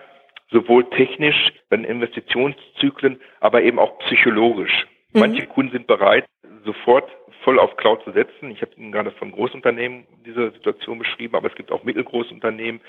sowohl 0.52 0.90
technisch 0.92 1.54
bei 1.70 1.78
den 1.78 1.86
Investitionszyklen, 1.86 3.20
aber 3.40 3.64
eben 3.64 3.80
auch 3.80 4.00
psychologisch. 4.00 4.88
Mhm. 5.14 5.20
Manche 5.20 5.46
Kunden 5.48 5.72
sind 5.72 5.88
bereit, 5.88 6.26
sofort 6.66 7.10
voll 7.48 7.60
auf 7.60 7.78
Cloud 7.78 8.04
zu 8.04 8.12
setzen. 8.12 8.52
Ich 8.52 8.62
habe 8.62 8.72
Ihnen 8.76 8.92
gerade 8.92 9.12
von 9.12 9.32
Großunternehmen 9.32 10.06
diese 10.26 10.52
Situation 10.52 11.00
beschrieben, 11.00 11.34
aber 11.38 11.48
es 11.48 11.56
gibt 11.56 11.72
auch 11.72 11.86
Mittelgroßunternehmen, 11.86 12.82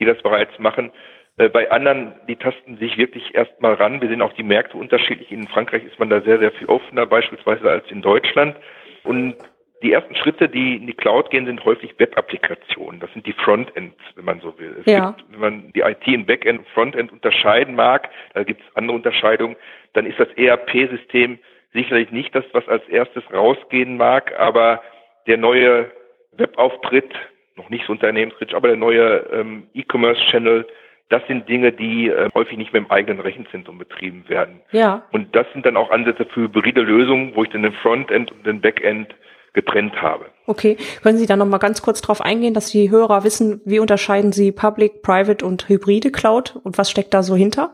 die 0.00 0.06
das 0.06 0.16
bereits 0.22 0.58
machen. 0.58 0.92
Äh, 1.36 1.50
bei 1.50 1.70
anderen, 1.70 2.14
die 2.26 2.36
tasten 2.36 2.78
sich 2.78 2.96
wirklich 2.96 3.34
erstmal 3.34 3.74
ran. 3.74 4.00
Wir 4.00 4.08
sehen 4.08 4.22
auch 4.22 4.32
die 4.32 4.42
Märkte 4.42 4.78
unterschiedlich. 4.78 5.30
In 5.30 5.46
Frankreich 5.46 5.84
ist 5.84 5.98
man 5.98 6.08
da 6.08 6.22
sehr, 6.22 6.38
sehr 6.38 6.52
viel 6.52 6.68
offener 6.68 7.04
beispielsweise 7.04 7.70
als 7.70 7.84
in 7.90 8.00
Deutschland. 8.00 8.56
Und 9.04 9.36
die 9.82 9.92
ersten 9.92 10.14
Schritte, 10.14 10.48
die 10.48 10.76
in 10.76 10.86
die 10.86 10.94
Cloud 10.94 11.28
gehen, 11.28 11.44
sind 11.44 11.62
häufig 11.66 11.94
Web-Applikationen. 11.98 13.00
Das 13.00 13.12
sind 13.12 13.26
die 13.26 13.34
Frontends, 13.34 13.98
wenn 14.14 14.24
man 14.24 14.40
so 14.40 14.58
will. 14.58 14.74
Es 14.80 14.90
ja. 14.90 15.10
gibt, 15.10 15.32
wenn 15.32 15.40
man 15.40 15.72
die 15.74 15.80
IT 15.80 16.06
in 16.06 16.24
Backend 16.24 16.60
und 16.60 16.68
Frontend 16.68 17.12
unterscheiden 17.12 17.74
mag, 17.74 18.08
da 18.32 18.42
gibt 18.42 18.62
es 18.62 18.74
andere 18.74 18.96
Unterscheidungen, 18.96 19.56
dann 19.92 20.06
ist 20.06 20.18
das 20.18 20.28
ERP-System 20.34 21.38
sicherlich 21.72 22.10
nicht 22.10 22.34
das, 22.34 22.44
was 22.52 22.66
als 22.68 22.86
erstes 22.88 23.22
rausgehen 23.32 23.96
mag, 23.96 24.32
aber 24.38 24.82
der 25.26 25.36
neue 25.36 25.90
Webauftritt, 26.32 27.12
noch 27.56 27.68
nicht 27.70 27.84
so 27.86 27.92
unternehmenskritisch, 27.92 28.54
aber 28.54 28.68
der 28.68 28.76
neue 28.76 29.26
ähm, 29.32 29.66
E-Commerce-Channel, 29.74 30.66
das 31.10 31.22
sind 31.26 31.48
Dinge, 31.48 31.72
die 31.72 32.08
äh, 32.08 32.30
häufig 32.34 32.58
nicht 32.58 32.72
mit 32.72 32.84
dem 32.84 32.90
eigenen 32.90 33.20
Rechenzentrum 33.20 33.78
betrieben 33.78 34.24
werden. 34.28 34.60
Ja. 34.72 35.06
Und 35.10 35.34
das 35.34 35.46
sind 35.52 35.64
dann 35.66 35.76
auch 35.76 35.90
Ansätze 35.90 36.26
für 36.26 36.42
hybride 36.42 36.82
Lösungen, 36.82 37.34
wo 37.34 37.44
ich 37.44 37.50
dann 37.50 37.62
den 37.62 37.72
Frontend 37.72 38.30
und 38.30 38.46
den 38.46 38.60
Backend 38.60 39.14
getrennt 39.54 40.00
habe. 40.00 40.26
Okay, 40.46 40.76
können 41.02 41.18
Sie 41.18 41.26
da 41.26 41.36
noch 41.36 41.46
mal 41.46 41.58
ganz 41.58 41.82
kurz 41.82 42.00
drauf 42.00 42.20
eingehen, 42.20 42.54
dass 42.54 42.70
die 42.70 42.90
Hörer 42.90 43.24
wissen, 43.24 43.60
wie 43.64 43.78
unterscheiden 43.78 44.32
Sie 44.32 44.52
Public, 44.52 45.02
Private 45.02 45.44
und 45.44 45.68
Hybride 45.68 46.12
Cloud 46.12 46.56
und 46.62 46.78
was 46.78 46.90
steckt 46.90 47.14
da 47.14 47.22
so 47.22 47.34
hinter? 47.34 47.72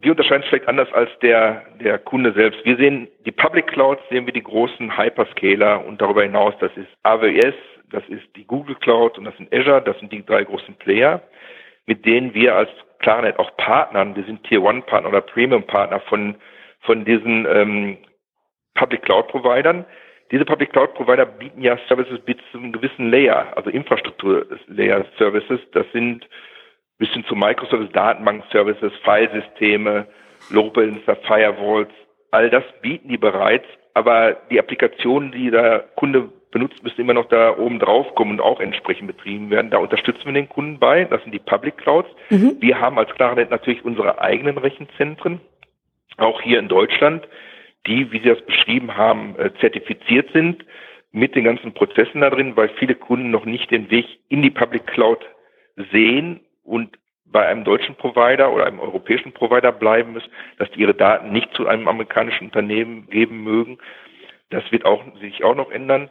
Wir 0.00 0.10
unterscheiden 0.10 0.42
es 0.42 0.48
vielleicht 0.48 0.68
anders 0.68 0.92
als 0.92 1.10
der, 1.20 1.62
der 1.80 1.98
Kunde 1.98 2.32
selbst. 2.32 2.64
Wir 2.64 2.76
sehen 2.76 3.08
die 3.24 3.32
Public 3.32 3.66
Clouds, 3.68 4.02
sehen 4.10 4.26
wir 4.26 4.32
die 4.32 4.42
großen 4.42 4.96
Hyperscaler 4.96 5.84
und 5.86 6.00
darüber 6.00 6.22
hinaus, 6.22 6.54
das 6.60 6.70
ist 6.76 6.88
AWS, 7.02 7.54
das 7.90 8.06
ist 8.08 8.24
die 8.36 8.44
Google 8.44 8.76
Cloud 8.76 9.16
und 9.18 9.24
das 9.24 9.36
sind 9.36 9.52
Azure, 9.52 9.82
das 9.82 9.98
sind 9.98 10.12
die 10.12 10.24
drei 10.24 10.44
großen 10.44 10.74
Player, 10.74 11.22
mit 11.86 12.04
denen 12.04 12.34
wir 12.34 12.54
als 12.54 12.70
Klarnet 12.98 13.38
auch 13.38 13.56
Partnern, 13.56 14.16
wir 14.16 14.24
sind 14.24 14.44
Tier 14.44 14.62
One 14.62 14.82
Partner 14.82 15.08
oder 15.08 15.20
Premium 15.20 15.62
Partner 15.62 16.00
von, 16.00 16.36
von 16.80 17.04
diesen 17.04 17.46
ähm, 17.46 17.98
Public 18.74 19.02
Cloud 19.02 19.28
Providern, 19.28 19.86
diese 20.32 20.44
Public 20.44 20.72
Cloud 20.72 20.94
Provider 20.94 21.24
bieten 21.24 21.62
ja 21.62 21.78
Services 21.88 22.18
bis 22.20 22.36
zu 22.50 22.58
einem 22.58 22.72
gewissen 22.72 23.10
Layer, 23.10 23.56
also 23.56 23.70
Infrastruktur-Layer 23.70 25.04
Services. 25.18 25.60
Das 25.72 25.86
sind 25.92 26.26
bis 26.98 27.08
hin 27.10 27.24
zu 27.26 27.34
Microservice 27.34 27.92
Datenbank 27.92 28.44
Services, 28.50 28.92
Filesysteme, 29.04 30.06
Load 30.50 30.70
Balancer, 30.70 31.16
Firewalls. 31.26 31.90
All 32.30 32.50
das 32.50 32.64
bieten 32.82 33.08
die 33.08 33.18
bereits, 33.18 33.66
aber 33.94 34.36
die 34.50 34.58
Applikationen, 34.58 35.32
die 35.32 35.50
der 35.50 35.80
Kunde 35.96 36.30
benutzt, 36.50 36.82
müssen 36.82 37.00
immer 37.00 37.14
noch 37.14 37.28
da 37.28 37.56
oben 37.56 37.78
drauf 37.78 38.14
kommen 38.14 38.32
und 38.32 38.40
auch 38.40 38.60
entsprechend 38.60 39.08
betrieben 39.08 39.50
werden. 39.50 39.70
Da 39.70 39.78
unterstützen 39.78 40.24
wir 40.24 40.32
den 40.32 40.48
Kunden 40.48 40.78
bei. 40.78 41.04
Das 41.04 41.22
sind 41.22 41.32
die 41.32 41.38
Public 41.38 41.76
Clouds. 41.78 42.08
Mhm. 42.30 42.56
Wir 42.60 42.80
haben 42.80 42.98
als 42.98 43.10
Klarnet 43.14 43.50
natürlich 43.50 43.84
unsere 43.84 44.20
eigenen 44.20 44.58
Rechenzentren, 44.58 45.40
auch 46.16 46.40
hier 46.40 46.58
in 46.58 46.68
Deutschland 46.68 47.26
die, 47.86 48.10
wie 48.12 48.18
Sie 48.18 48.28
das 48.28 48.44
beschrieben 48.44 48.96
haben, 48.96 49.36
äh, 49.38 49.50
zertifiziert 49.60 50.30
sind 50.32 50.64
mit 51.12 51.34
den 51.34 51.44
ganzen 51.44 51.72
Prozessen 51.72 52.20
da 52.20 52.30
drin, 52.30 52.56
weil 52.56 52.68
viele 52.78 52.94
Kunden 52.94 53.30
noch 53.30 53.44
nicht 53.44 53.70
den 53.70 53.90
Weg 53.90 54.06
in 54.28 54.42
die 54.42 54.50
Public 54.50 54.86
Cloud 54.86 55.24
sehen 55.92 56.40
und 56.66 56.98
bei 57.24 57.46
einem 57.46 57.64
deutschen 57.64 57.96
Provider 57.96 58.52
oder 58.52 58.66
einem 58.66 58.80
europäischen 58.80 59.32
Provider 59.32 59.72
bleiben 59.72 60.12
müssen, 60.12 60.30
dass 60.58 60.70
die 60.70 60.80
ihre 60.80 60.94
Daten 60.94 61.32
nicht 61.32 61.52
zu 61.54 61.66
einem 61.66 61.88
amerikanischen 61.88 62.44
Unternehmen 62.44 63.08
geben 63.08 63.42
mögen. 63.42 63.78
Das 64.50 64.70
wird 64.70 64.84
auch, 64.84 65.02
sich 65.20 65.42
auch 65.42 65.56
noch 65.56 65.70
ändern. 65.70 66.08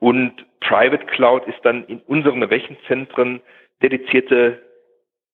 Und 0.00 0.32
Private 0.60 1.06
Cloud 1.06 1.46
ist 1.46 1.60
dann 1.62 1.84
in 1.86 2.00
unseren 2.00 2.42
Rechenzentren 2.42 3.40
dedizierte 3.82 4.62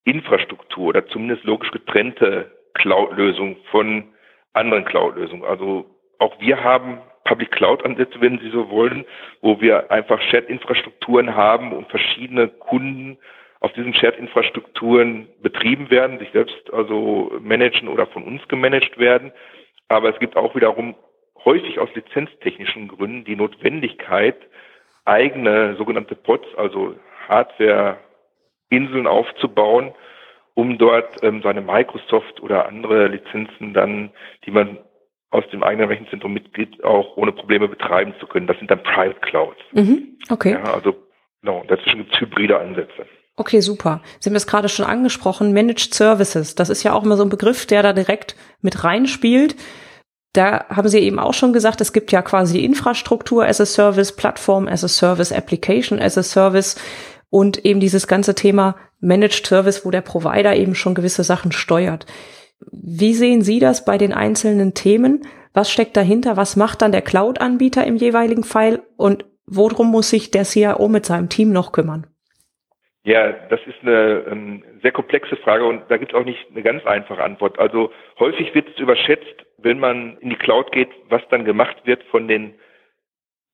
Infrastruktur 0.04 0.88
oder 0.88 1.06
zumindest 1.06 1.44
logisch 1.44 1.70
getrennte 1.70 2.50
Cloud-Lösung 2.74 3.56
von 3.70 4.04
anderen 4.52 4.84
Cloud-Lösungen. 4.84 5.44
Also 5.44 5.86
auch 6.18 6.38
wir 6.40 6.62
haben 6.62 7.00
Public 7.24 7.50
Cloud-Ansätze, 7.52 8.20
wenn 8.20 8.38
Sie 8.38 8.50
so 8.50 8.68
wollen, 8.70 9.06
wo 9.40 9.60
wir 9.60 9.90
einfach 9.90 10.20
Chat-Infrastrukturen 10.30 11.34
haben 11.34 11.72
und 11.72 11.88
verschiedene 11.88 12.48
Kunden 12.48 13.18
auf 13.64 13.72
diesen 13.72 13.94
Chat-Infrastrukturen 13.94 15.26
betrieben 15.40 15.90
werden, 15.90 16.18
sich 16.18 16.30
selbst 16.32 16.70
also 16.70 17.32
managen 17.40 17.88
oder 17.88 18.06
von 18.06 18.22
uns 18.22 18.46
gemanagt 18.48 18.98
werden. 18.98 19.32
Aber 19.88 20.12
es 20.12 20.20
gibt 20.20 20.36
auch 20.36 20.54
wiederum 20.54 20.94
häufig 21.46 21.78
aus 21.78 21.88
lizenztechnischen 21.94 22.88
Gründen 22.88 23.24
die 23.24 23.36
Notwendigkeit, 23.36 24.36
eigene 25.06 25.76
sogenannte 25.76 26.14
Pods, 26.14 26.46
also 26.58 26.94
Hardware-Inseln 27.26 29.06
aufzubauen, 29.06 29.94
um 30.52 30.76
dort 30.76 31.22
ähm, 31.22 31.40
seine 31.42 31.62
Microsoft 31.62 32.42
oder 32.42 32.68
andere 32.68 33.08
Lizenzen 33.08 33.72
dann, 33.72 34.10
die 34.44 34.50
man 34.50 34.78
aus 35.30 35.48
dem 35.52 35.62
eigenen 35.62 35.88
Rechenzentrum 35.88 36.34
mitgeht, 36.34 36.84
auch 36.84 37.16
ohne 37.16 37.32
Probleme 37.32 37.68
betreiben 37.68 38.14
zu 38.20 38.26
können. 38.26 38.46
Das 38.46 38.58
sind 38.58 38.70
dann 38.70 38.82
Private 38.82 39.20
Clouds. 39.20 39.60
Mhm, 39.72 40.18
okay. 40.28 40.52
Ja, 40.52 40.74
also 40.74 40.94
genau, 41.40 41.64
dazwischen 41.66 42.00
gibt 42.00 42.12
es 42.14 42.20
hybride 42.20 42.58
Ansätze. 42.58 43.06
Okay, 43.36 43.60
super. 43.60 44.00
Sie 44.20 44.30
haben 44.30 44.36
es 44.36 44.46
gerade 44.46 44.68
schon 44.68 44.86
angesprochen, 44.86 45.52
Managed 45.52 45.92
Services. 45.92 46.54
Das 46.54 46.70
ist 46.70 46.84
ja 46.84 46.92
auch 46.92 47.02
immer 47.02 47.16
so 47.16 47.24
ein 47.24 47.30
Begriff, 47.30 47.66
der 47.66 47.82
da 47.82 47.92
direkt 47.92 48.36
mit 48.60 48.84
reinspielt. 48.84 49.56
Da 50.32 50.66
haben 50.68 50.88
Sie 50.88 50.98
eben 50.98 51.18
auch 51.18 51.34
schon 51.34 51.52
gesagt, 51.52 51.80
es 51.80 51.92
gibt 51.92 52.12
ja 52.12 52.22
quasi 52.22 52.64
Infrastruktur 52.64 53.44
as 53.46 53.60
a 53.60 53.66
Service, 53.66 54.12
Plattform 54.12 54.68
as 54.68 54.84
a 54.84 54.88
Service, 54.88 55.32
Application 55.32 56.00
as 56.00 56.18
a 56.18 56.22
Service 56.22 56.76
und 57.30 57.64
eben 57.64 57.80
dieses 57.80 58.06
ganze 58.06 58.34
Thema 58.34 58.76
Managed 59.00 59.46
Service, 59.46 59.84
wo 59.84 59.90
der 59.90 60.00
Provider 60.00 60.54
eben 60.56 60.74
schon 60.74 60.94
gewisse 60.94 61.24
Sachen 61.24 61.52
steuert. 61.52 62.06
Wie 62.70 63.14
sehen 63.14 63.42
Sie 63.42 63.58
das 63.58 63.84
bei 63.84 63.98
den 63.98 64.12
einzelnen 64.12 64.74
Themen? 64.74 65.26
Was 65.52 65.70
steckt 65.70 65.96
dahinter? 65.96 66.36
Was 66.36 66.56
macht 66.56 66.82
dann 66.82 66.92
der 66.92 67.02
Cloud-Anbieter 67.02 67.84
im 67.84 67.96
jeweiligen 67.96 68.44
Fall? 68.44 68.82
Und 68.96 69.24
worum 69.46 69.90
muss 69.90 70.10
sich 70.10 70.30
der 70.30 70.44
CIO 70.44 70.88
mit 70.88 71.06
seinem 71.06 71.28
Team 71.28 71.52
noch 71.52 71.72
kümmern? 71.72 72.06
Ja, 73.04 73.32
das 73.32 73.60
ist 73.66 73.76
eine 73.82 74.24
ähm, 74.30 74.62
sehr 74.82 74.92
komplexe 74.92 75.36
Frage 75.36 75.66
und 75.66 75.82
da 75.90 75.98
gibt 75.98 76.12
es 76.12 76.18
auch 76.18 76.24
nicht 76.24 76.46
eine 76.50 76.62
ganz 76.62 76.86
einfache 76.86 77.22
Antwort. 77.22 77.58
Also 77.58 77.92
häufig 78.18 78.54
wird 78.54 78.68
es 78.70 78.78
überschätzt, 78.78 79.44
wenn 79.58 79.78
man 79.78 80.16
in 80.20 80.30
die 80.30 80.36
Cloud 80.36 80.72
geht, 80.72 80.88
was 81.10 81.20
dann 81.28 81.44
gemacht 81.44 81.76
wird 81.84 82.02
von 82.04 82.28
den 82.28 82.54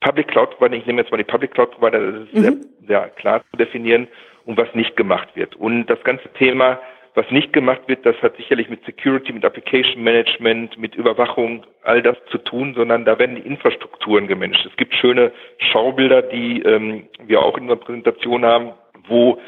Public 0.00 0.28
Cloud 0.28 0.50
Provider, 0.56 0.76
ich 0.76 0.86
nehme 0.86 1.02
jetzt 1.02 1.10
mal 1.10 1.18
die 1.18 1.24
Public 1.24 1.50
Cloud 1.50 1.72
Provider, 1.72 2.12
das 2.12 2.22
ist 2.28 2.34
mhm. 2.34 2.42
sehr, 2.42 2.52
sehr 2.86 3.08
klar 3.10 3.42
zu 3.50 3.56
definieren 3.56 4.06
und 4.44 4.56
was 4.56 4.72
nicht 4.74 4.96
gemacht 4.96 5.28
wird. 5.34 5.56
Und 5.56 5.86
das 5.86 6.02
ganze 6.04 6.32
Thema, 6.34 6.80
was 7.14 7.28
nicht 7.32 7.52
gemacht 7.52 7.82
wird, 7.86 8.06
das 8.06 8.16
hat 8.22 8.36
sicherlich 8.36 8.70
mit 8.70 8.84
Security, 8.84 9.32
mit 9.32 9.44
Application 9.44 10.02
Management, 10.02 10.78
mit 10.78 10.94
Überwachung, 10.94 11.66
all 11.82 12.02
das 12.02 12.16
zu 12.30 12.38
tun, 12.38 12.74
sondern 12.74 13.04
da 13.04 13.18
werden 13.18 13.34
die 13.34 13.42
Infrastrukturen 13.42 14.28
gemanagt. 14.28 14.64
Es 14.64 14.76
gibt 14.76 14.94
schöne 14.94 15.32
Schaubilder, 15.58 16.22
die 16.22 16.62
ähm, 16.62 17.08
wir 17.26 17.42
auch 17.42 17.56
in 17.56 17.64
unserer 17.64 17.80
Präsentation 17.80 18.44
haben, 18.44 18.72
wo 19.10 19.38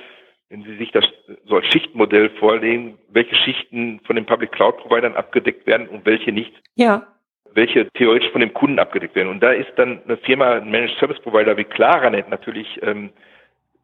wenn 0.51 0.65
Sie 0.65 0.77
sich 0.77 0.93
das 0.93 1.07
so 1.47 1.57
als 1.57 1.67
Schichtmodell 1.69 2.29
vorlegen, 2.39 2.99
welche 3.09 3.35
Schichten 3.37 4.01
von 4.05 4.17
den 4.17 4.27
Public 4.27 4.53
Cloud 4.53 4.77
Providern 4.77 5.17
abgedeckt 5.17 5.67
werden 5.67 5.89
und 5.89 6.05
welche 6.05 6.31
nicht. 6.31 6.53
Ja 6.75 7.07
welche 7.55 7.89
theoretisch 7.93 8.31
von 8.31 8.41
dem 8.41 8.55
Kunden 8.55 8.79
abgedeckt 8.79 9.15
werden. 9.15 9.29
Und 9.29 9.43
da 9.43 9.53
ist 9.53 9.73
dann 9.77 10.03
eine 10.05 10.17
Firma, 10.19 10.55
ein 10.55 10.71
Managed 10.71 10.99
Service 10.99 11.21
Provider 11.21 11.57
wie 11.57 11.65
Claranet 11.65 12.29
natürlich 12.29 12.81
ähm, 12.83 13.11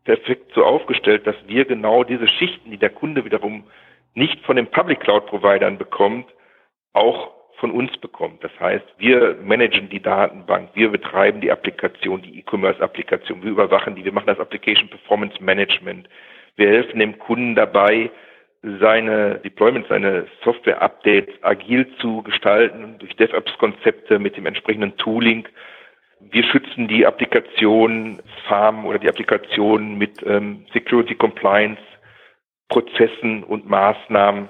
perfekt 0.04 0.52
so 0.54 0.64
aufgestellt, 0.64 1.26
dass 1.26 1.36
wir 1.46 1.64
genau 1.64 2.04
diese 2.04 2.28
Schichten, 2.28 2.70
die 2.70 2.78
der 2.78 2.90
Kunde 2.90 3.24
wiederum 3.24 3.64
nicht 4.14 4.40
von 4.44 4.56
den 4.56 4.66
Public 4.66 5.00
Cloud 5.00 5.26
Providern 5.26 5.78
bekommt, 5.78 6.26
auch 6.92 7.30
von 7.58 7.70
uns 7.72 7.96
bekommt. 7.98 8.42
Das 8.42 8.52
heißt, 8.60 8.84
wir 8.98 9.36
managen 9.42 9.88
die 9.88 10.00
Datenbank, 10.00 10.70
wir 10.74 10.90
betreiben 10.90 11.40
die 11.40 11.50
Applikation, 11.50 12.22
die 12.22 12.38
E-Commerce-Applikation, 12.38 13.42
wir 13.42 13.50
überwachen 13.50 13.96
die, 13.96 14.04
wir 14.04 14.12
machen 14.12 14.28
das 14.28 14.40
Application 14.40 14.88
Performance 14.88 15.42
Management, 15.42 16.08
wir 16.56 16.68
helfen 16.68 17.00
dem 17.00 17.18
Kunden 17.18 17.54
dabei, 17.54 18.10
seine 18.62 19.36
Deployments, 19.36 19.88
seine 19.88 20.26
Software-Updates 20.42 21.34
agil 21.42 21.86
zu 22.00 22.22
gestalten 22.22 22.96
durch 22.98 23.14
DevOps-Konzepte 23.16 24.18
mit 24.18 24.36
dem 24.36 24.46
entsprechenden 24.46 24.96
Tooling. 24.96 25.46
Wir 26.20 26.42
schützen 26.42 26.88
die 26.88 27.06
Applikation 27.06 28.20
Farm 28.48 28.84
oder 28.84 28.98
die 28.98 29.08
Applikation 29.08 29.96
mit 29.96 30.24
ähm, 30.26 30.66
Security 30.72 31.14
Compliance 31.14 31.80
Prozessen 32.68 33.44
und 33.44 33.68
Maßnahmen. 33.68 34.48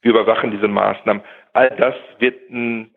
Wir 0.00 0.10
überwachen 0.12 0.50
diese 0.50 0.68
Maßnahmen. 0.68 1.22
All 1.52 1.70
das 1.76 1.94
wird 2.18 2.50
ein 2.50 2.90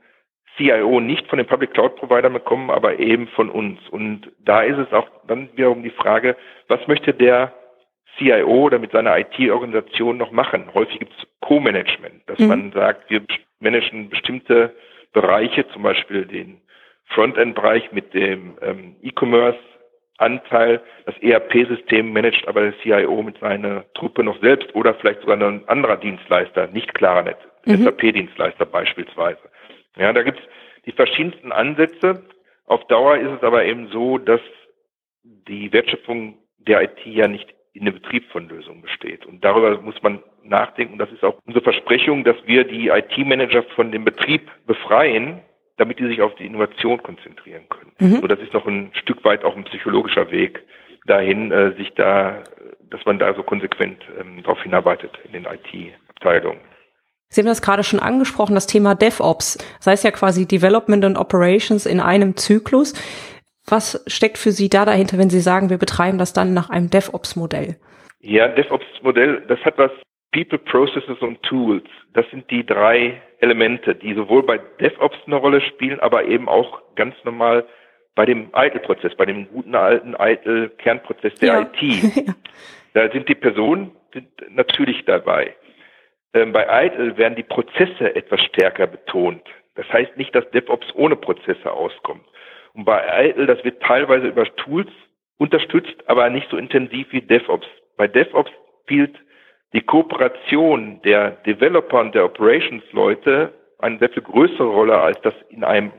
CIO 0.57 0.99
nicht 0.99 1.27
von 1.27 1.37
den 1.37 1.47
Public 1.47 1.73
Cloud 1.73 1.97
Providern 1.97 2.33
bekommen, 2.33 2.69
aber 2.69 2.99
eben 2.99 3.27
von 3.29 3.49
uns. 3.49 3.79
Und 3.89 4.31
da 4.39 4.61
ist 4.61 4.77
es 4.77 4.91
auch 4.93 5.09
dann 5.27 5.49
wiederum 5.55 5.83
die 5.83 5.89
Frage, 5.89 6.35
was 6.67 6.85
möchte 6.87 7.13
der 7.13 7.53
CIO 8.17 8.65
oder 8.65 8.79
mit 8.79 8.91
seiner 8.91 9.17
IT-Organisation 9.17 10.17
noch 10.17 10.31
machen? 10.31 10.73
Häufig 10.73 10.99
gibt 10.99 11.11
es 11.11 11.27
Co-Management, 11.41 12.23
dass 12.27 12.39
mhm. 12.39 12.47
man 12.47 12.71
sagt, 12.71 13.09
wir 13.09 13.21
managen 13.59 14.09
bestimmte 14.09 14.73
Bereiche, 15.11 15.67
zum 15.69 15.83
Beispiel 15.83 16.25
den 16.25 16.61
Frontend-Bereich 17.07 17.91
mit 17.91 18.13
dem 18.13 18.57
ähm, 18.61 18.95
E-Commerce 19.01 19.59
Anteil. 20.17 20.81
Das 21.05 21.17
ERP-System 21.17 22.13
managt 22.13 22.47
aber 22.47 22.61
der 22.61 22.77
CIO 22.79 23.21
mit 23.21 23.37
seiner 23.39 23.83
Truppe 23.93 24.23
noch 24.23 24.39
selbst 24.39 24.73
oder 24.73 24.93
vielleicht 24.95 25.21
sogar 25.21 25.41
ein 25.41 25.67
anderer 25.67 25.97
Dienstleister, 25.97 26.67
nicht 26.67 26.93
Claranet, 26.93 27.37
mhm. 27.65 27.83
SAP-Dienstleister 27.83 28.65
beispielsweise. 28.65 29.39
Ja, 29.97 30.11
da 30.13 30.23
gibt's 30.23 30.41
die 30.85 30.91
verschiedensten 30.91 31.51
Ansätze. 31.51 32.23
Auf 32.65 32.85
Dauer 32.87 33.17
ist 33.17 33.31
es 33.31 33.43
aber 33.43 33.65
eben 33.65 33.87
so, 33.89 34.17
dass 34.17 34.41
die 35.23 35.71
Wertschöpfung 35.71 36.37
der 36.57 36.83
IT 36.83 37.05
ja 37.05 37.27
nicht 37.27 37.53
in 37.73 37.85
dem 37.85 37.95
Betrieb 37.95 38.29
von 38.31 38.47
Lösungen 38.47 38.81
besteht. 38.81 39.25
Und 39.25 39.43
darüber 39.43 39.79
muss 39.81 40.01
man 40.01 40.23
nachdenken. 40.43 40.97
Das 40.97 41.11
ist 41.11 41.23
auch 41.23 41.37
unsere 41.45 41.63
Versprechung, 41.63 42.23
dass 42.23 42.37
wir 42.45 42.63
die 42.63 42.87
IT-Manager 42.87 43.63
von 43.75 43.91
dem 43.91 44.05
Betrieb 44.05 44.49
befreien, 44.65 45.41
damit 45.77 45.99
die 45.99 46.07
sich 46.07 46.21
auf 46.21 46.33
die 46.35 46.45
Innovation 46.45 47.03
konzentrieren 47.03 47.67
können. 47.69 47.91
Mhm. 47.99 48.21
So, 48.21 48.27
das 48.27 48.39
ist 48.39 48.53
noch 48.53 48.65
ein 48.65 48.91
Stück 48.93 49.23
weit 49.25 49.43
auch 49.43 49.57
ein 49.57 49.65
psychologischer 49.65 50.31
Weg 50.31 50.63
dahin, 51.05 51.51
äh, 51.51 51.75
sich 51.75 51.93
da, 51.95 52.43
dass 52.89 53.03
man 53.05 53.19
da 53.19 53.33
so 53.33 53.43
konsequent 53.43 54.01
ähm, 54.19 54.41
darauf 54.41 54.61
hinarbeitet 54.63 55.11
in 55.25 55.33
den 55.33 55.45
IT-Abteilungen. 55.45 56.61
Sie 57.35 57.41
haben 57.41 57.47
das 57.47 57.61
gerade 57.61 57.83
schon 57.83 57.99
angesprochen, 57.99 58.55
das 58.55 58.65
Thema 58.65 58.95
DevOps. 58.95 59.57
Das 59.79 59.87
heißt 59.87 60.03
ja 60.05 60.11
quasi 60.11 60.47
Development 60.47 61.03
und 61.03 61.17
Operations 61.17 61.85
in 61.85 61.99
einem 61.99 62.37
Zyklus. 62.37 62.93
Was 63.67 64.01
steckt 64.07 64.37
für 64.37 64.51
Sie 64.51 64.69
da 64.69 64.85
dahinter, 64.85 65.17
wenn 65.17 65.29
Sie 65.29 65.41
sagen, 65.41 65.69
wir 65.69 65.77
betreiben 65.77 66.17
das 66.17 66.31
dann 66.31 66.53
nach 66.53 66.69
einem 66.69 66.89
DevOps-Modell? 66.89 67.75
Ja, 68.21 68.47
DevOps-Modell, 68.47 69.43
das 69.49 69.59
hat 69.65 69.77
was 69.77 69.91
People, 70.31 70.59
Processes 70.59 71.17
und 71.19 71.43
Tools. 71.43 71.83
Das 72.13 72.25
sind 72.31 72.49
die 72.49 72.65
drei 72.65 73.21
Elemente, 73.39 73.95
die 73.95 74.13
sowohl 74.13 74.43
bei 74.43 74.57
DevOps 74.79 75.17
eine 75.25 75.35
Rolle 75.35 75.59
spielen, 75.59 75.99
aber 75.99 76.23
eben 76.23 76.47
auch 76.47 76.83
ganz 76.95 77.15
normal 77.25 77.65
bei 78.15 78.25
dem 78.25 78.49
ITIL-Prozess, 78.55 79.13
bei 79.17 79.25
dem 79.25 79.49
guten 79.49 79.75
alten 79.75 80.15
ITIL-Kernprozess 80.17 81.35
der 81.35 81.53
ja. 81.53 81.61
IT. 81.61 82.35
Da 82.93 83.11
sind 83.11 83.27
die 83.27 83.35
Personen 83.35 83.91
sind 84.13 84.29
natürlich 84.49 85.03
dabei. 85.03 85.53
Ähm, 86.35 86.51
bei 86.51 86.85
ITIL 86.85 87.17
werden 87.17 87.35
die 87.35 87.43
Prozesse 87.43 88.13
etwas 88.13 88.41
stärker 88.41 88.87
betont. 88.87 89.41
Das 89.75 89.91
heißt 89.91 90.17
nicht, 90.17 90.35
dass 90.35 90.49
DevOps 90.51 90.87
ohne 90.93 91.15
Prozesse 91.15 91.71
auskommt. 91.71 92.25
Und 92.73 92.83
bei 92.83 93.29
ITIL, 93.29 93.47
das 93.47 93.63
wird 93.63 93.81
teilweise 93.81 94.27
über 94.27 94.43
Tools 94.57 94.89
unterstützt, 95.37 95.95
aber 96.07 96.29
nicht 96.29 96.49
so 96.49 96.57
intensiv 96.57 97.07
wie 97.11 97.21
DevOps. 97.21 97.67
Bei 97.97 98.07
DevOps 98.07 98.51
spielt 98.83 99.15
die 99.73 99.81
Kooperation 99.81 101.01
der 101.03 101.31
Developer 101.45 102.01
und 102.01 102.13
der 102.13 102.25
Operations-Leute 102.25 103.53
eine 103.79 103.97
sehr 103.99 104.09
viel 104.09 104.23
größere 104.23 104.67
Rolle, 104.67 104.97
als 104.99 105.19
das 105.21 105.33
in 105.49 105.63
einem 105.63 105.91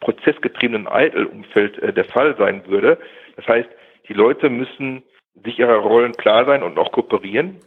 prozessgetriebenen 0.00 0.88
Idle-Umfeld 0.92 1.78
äh, 1.78 1.92
der 1.92 2.04
Fall 2.04 2.36
sein 2.36 2.66
würde. 2.66 2.98
Das 3.36 3.46
heißt, 3.46 3.68
die 4.08 4.12
Leute 4.12 4.50
müssen 4.50 5.04
sich 5.44 5.58
ihrer 5.58 5.76
Rollen 5.76 6.12
klar 6.12 6.44
sein 6.46 6.64
und 6.64 6.78
auch 6.78 6.90
kooperieren. 6.90 7.60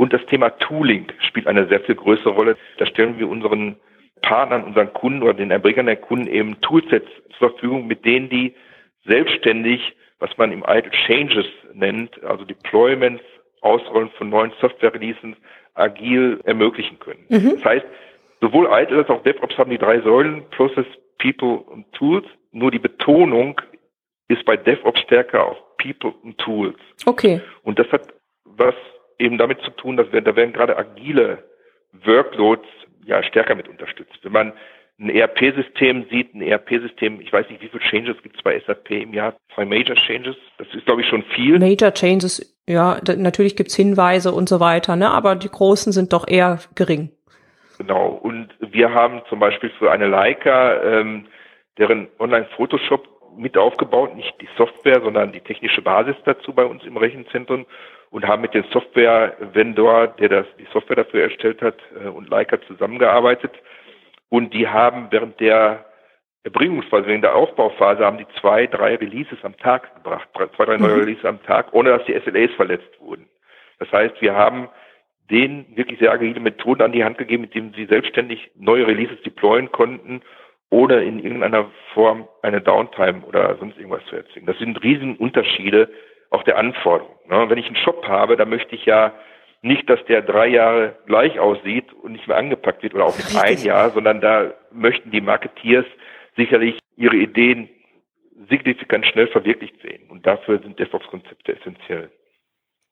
Und 0.00 0.14
das 0.14 0.24
Thema 0.24 0.48
Tooling 0.48 1.08
spielt 1.28 1.46
eine 1.46 1.68
sehr 1.68 1.80
viel 1.80 1.94
größere 1.94 2.30
Rolle. 2.30 2.56
Da 2.78 2.86
stellen 2.86 3.18
wir 3.18 3.28
unseren 3.28 3.76
Partnern, 4.22 4.64
unseren 4.64 4.94
Kunden 4.94 5.22
oder 5.22 5.34
den 5.34 5.50
Erbringern 5.50 5.84
der 5.84 5.96
Kunden 5.96 6.26
eben 6.26 6.58
Toolsets 6.62 7.06
zur 7.36 7.50
Verfügung, 7.50 7.86
mit 7.86 8.06
denen 8.06 8.30
die 8.30 8.54
selbstständig, 9.04 9.94
was 10.18 10.30
man 10.38 10.52
im 10.52 10.64
Idle 10.66 10.90
Changes 11.06 11.44
nennt, 11.74 12.24
also 12.24 12.46
Deployments, 12.46 13.22
Ausrollen 13.60 14.08
von 14.16 14.30
neuen 14.30 14.54
Software-Releases 14.62 15.36
agil 15.74 16.40
ermöglichen 16.44 16.98
können. 16.98 17.26
Mhm. 17.28 17.56
Das 17.56 17.64
heißt, 17.66 17.86
sowohl 18.40 18.70
ITIL 18.72 19.00
als 19.00 19.10
auch 19.10 19.22
DevOps 19.22 19.58
haben 19.58 19.70
die 19.70 19.76
drei 19.76 20.00
Säulen, 20.00 20.48
Process, 20.48 20.86
People 21.18 21.58
und 21.58 21.92
Tools. 21.92 22.24
Nur 22.52 22.70
die 22.70 22.78
Betonung 22.78 23.60
ist 24.28 24.46
bei 24.46 24.56
DevOps 24.56 25.00
stärker 25.00 25.44
auf 25.44 25.58
People 25.76 26.14
und 26.22 26.38
Tools. 26.38 26.78
Okay. 27.04 27.42
Und 27.64 27.78
das 27.78 27.92
hat 27.92 28.14
was 28.46 28.74
eben 29.20 29.38
damit 29.38 29.60
zu 29.62 29.70
tun, 29.70 29.96
dass 29.96 30.10
wir, 30.12 30.20
da 30.20 30.34
werden 30.34 30.52
gerade 30.52 30.76
agile 30.76 31.44
Workloads 32.04 32.66
ja 33.04 33.22
stärker 33.22 33.54
mit 33.54 33.68
unterstützt. 33.68 34.18
Wenn 34.22 34.32
man 34.32 34.52
ein 34.98 35.10
ERP-System 35.10 36.06
sieht, 36.10 36.34
ein 36.34 36.42
ERP-System, 36.42 37.20
ich 37.20 37.32
weiß 37.32 37.48
nicht, 37.48 37.62
wie 37.62 37.68
viele 37.68 37.82
Changes 37.82 38.22
gibt 38.22 38.36
es 38.36 38.42
bei 38.42 38.60
SAP 38.60 38.90
im 38.90 39.14
Jahr? 39.14 39.34
Zwei 39.54 39.64
Major 39.64 39.96
Changes? 39.96 40.36
Das 40.58 40.68
ist, 40.74 40.84
glaube 40.84 41.00
ich, 41.00 41.08
schon 41.08 41.22
viel. 41.34 41.58
Major 41.58 41.92
Changes, 41.92 42.58
ja, 42.68 43.00
da, 43.02 43.16
natürlich 43.16 43.56
gibt's 43.56 43.74
Hinweise 43.74 44.32
und 44.32 44.48
so 44.48 44.60
weiter, 44.60 44.96
ne? 44.96 45.10
aber 45.10 45.36
die 45.36 45.48
großen 45.48 45.92
sind 45.92 46.12
doch 46.12 46.28
eher 46.28 46.58
gering. 46.74 47.10
Genau, 47.78 48.08
und 48.08 48.48
wir 48.60 48.92
haben 48.92 49.22
zum 49.30 49.38
Beispiel 49.38 49.70
für 49.78 49.90
eine 49.90 50.06
Leica 50.06 50.82
ähm, 50.82 51.26
deren 51.78 52.08
Online-Photoshop 52.18 53.08
mit 53.38 53.56
aufgebaut, 53.56 54.14
nicht 54.16 54.34
die 54.42 54.48
Software, 54.58 55.00
sondern 55.02 55.32
die 55.32 55.40
technische 55.40 55.80
Basis 55.80 56.16
dazu 56.26 56.52
bei 56.52 56.64
uns 56.64 56.84
im 56.84 56.98
Rechenzentrum 56.98 57.64
und 58.10 58.26
haben 58.26 58.42
mit 58.42 58.54
dem 58.54 58.64
Software-Vendor, 58.72 60.08
der 60.18 60.28
das, 60.28 60.46
die 60.58 60.66
Software 60.72 60.96
dafür 60.96 61.22
erstellt 61.22 61.62
hat, 61.62 61.76
äh, 62.02 62.08
und 62.08 62.28
Leica 62.28 62.60
zusammengearbeitet 62.62 63.52
und 64.30 64.54
die 64.54 64.66
haben 64.66 65.08
während 65.10 65.38
der 65.40 65.84
Erbringungsphase, 66.44 67.06
während 67.06 67.24
der 67.24 67.34
Aufbauphase, 67.34 68.04
haben 68.04 68.16
die 68.16 68.26
zwei, 68.40 68.66
drei 68.66 68.94
Releases 68.94 69.38
am 69.42 69.56
Tag 69.58 69.94
gebracht, 69.96 70.28
zwei, 70.56 70.64
drei 70.64 70.78
neue 70.78 70.94
mhm. 70.94 71.00
Releases 71.00 71.24
am 71.26 71.42
Tag, 71.42 71.74
ohne 71.74 71.90
dass 71.90 72.04
die 72.06 72.18
SLAs 72.18 72.50
verletzt 72.56 72.98
wurden. 72.98 73.28
Das 73.78 73.92
heißt, 73.92 74.20
wir 74.22 74.34
haben 74.34 74.68
denen 75.30 75.66
wirklich 75.76 75.98
sehr 75.98 76.12
agile 76.12 76.40
Methoden 76.40 76.82
an 76.82 76.92
die 76.92 77.04
Hand 77.04 77.18
gegeben, 77.18 77.42
mit 77.42 77.54
denen 77.54 77.74
sie 77.74 77.86
selbstständig 77.86 78.50
neue 78.56 78.86
Releases 78.86 79.20
deployen 79.22 79.70
konnten, 79.70 80.22
ohne 80.70 81.02
in 81.02 81.18
irgendeiner 81.18 81.70
Form 81.92 82.28
eine 82.42 82.60
Downtime 82.60 83.22
oder 83.26 83.56
sonst 83.56 83.76
irgendwas 83.76 84.04
zu 84.06 84.16
erzwingen. 84.16 84.46
Das 84.46 84.58
sind 84.58 84.82
riesen 84.82 85.16
Unterschiede 85.16 85.90
auch 86.30 86.42
der 86.44 86.58
Anforderungen. 86.58 87.16
Ne? 87.28 87.48
Wenn 87.48 87.58
ich 87.58 87.66
einen 87.66 87.76
Shop 87.76 88.06
habe, 88.06 88.36
dann 88.36 88.48
möchte 88.48 88.74
ich 88.74 88.86
ja 88.86 89.12
nicht, 89.62 89.90
dass 89.90 90.02
der 90.06 90.22
drei 90.22 90.46
Jahre 90.46 90.96
gleich 91.06 91.38
aussieht 91.38 91.92
und 91.92 92.12
nicht 92.12 92.26
mehr 92.26 92.36
angepackt 92.36 92.82
wird 92.82 92.94
oder 92.94 93.04
auch 93.04 93.16
nicht 93.16 93.36
ein 93.36 93.58
Jahr, 93.62 93.90
sondern 93.90 94.20
da 94.20 94.54
möchten 94.70 95.10
die 95.10 95.20
Marketeers 95.20 95.84
sicherlich 96.36 96.78
ihre 96.96 97.16
Ideen 97.16 97.68
signifikant 98.48 99.06
schnell 99.06 99.28
verwirklicht 99.28 99.80
sehen. 99.82 100.08
Und 100.08 100.26
dafür 100.26 100.60
sind 100.60 100.78
DevOps-Konzepte 100.78 101.56
essentiell. 101.58 102.10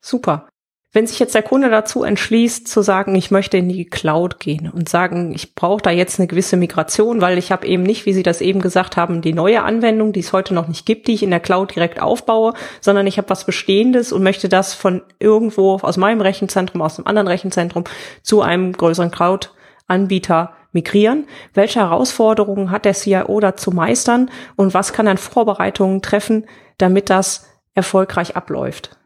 Super. 0.00 0.48
Wenn 0.90 1.06
sich 1.06 1.18
jetzt 1.18 1.34
der 1.34 1.42
Kunde 1.42 1.68
dazu 1.68 2.02
entschließt, 2.02 2.66
zu 2.66 2.80
sagen, 2.80 3.14
ich 3.14 3.30
möchte 3.30 3.58
in 3.58 3.68
die 3.68 3.84
Cloud 3.84 4.40
gehen 4.40 4.70
und 4.70 4.88
sagen, 4.88 5.34
ich 5.34 5.54
brauche 5.54 5.82
da 5.82 5.90
jetzt 5.90 6.18
eine 6.18 6.28
gewisse 6.28 6.56
Migration, 6.56 7.20
weil 7.20 7.36
ich 7.36 7.52
habe 7.52 7.66
eben 7.66 7.82
nicht, 7.82 8.06
wie 8.06 8.14
Sie 8.14 8.22
das 8.22 8.40
eben 8.40 8.62
gesagt 8.62 8.96
haben, 8.96 9.20
die 9.20 9.34
neue 9.34 9.62
Anwendung, 9.62 10.14
die 10.14 10.20
es 10.20 10.32
heute 10.32 10.54
noch 10.54 10.66
nicht 10.66 10.86
gibt, 10.86 11.06
die 11.06 11.12
ich 11.12 11.22
in 11.22 11.28
der 11.28 11.40
Cloud 11.40 11.74
direkt 11.74 12.00
aufbaue, 12.00 12.54
sondern 12.80 13.06
ich 13.06 13.18
habe 13.18 13.28
was 13.28 13.44
Bestehendes 13.44 14.12
und 14.12 14.22
möchte 14.22 14.48
das 14.48 14.72
von 14.72 15.02
irgendwo 15.18 15.74
aus 15.74 15.98
meinem 15.98 16.22
Rechenzentrum, 16.22 16.80
aus 16.80 16.98
einem 16.98 17.06
anderen 17.06 17.28
Rechenzentrum 17.28 17.84
zu 18.22 18.40
einem 18.40 18.72
größeren 18.72 19.10
Cloud-Anbieter 19.10 20.54
migrieren. 20.72 21.26
Welche 21.52 21.80
Herausforderungen 21.80 22.70
hat 22.70 22.86
der 22.86 22.94
CIO 22.94 23.40
da 23.40 23.56
zu 23.56 23.72
meistern 23.72 24.30
und 24.56 24.72
was 24.72 24.94
kann 24.94 25.06
er 25.06 25.18
Vorbereitungen 25.18 26.00
treffen, 26.00 26.46
damit 26.78 27.10
das 27.10 27.46
erfolgreich 27.74 28.36
abläuft? 28.36 28.98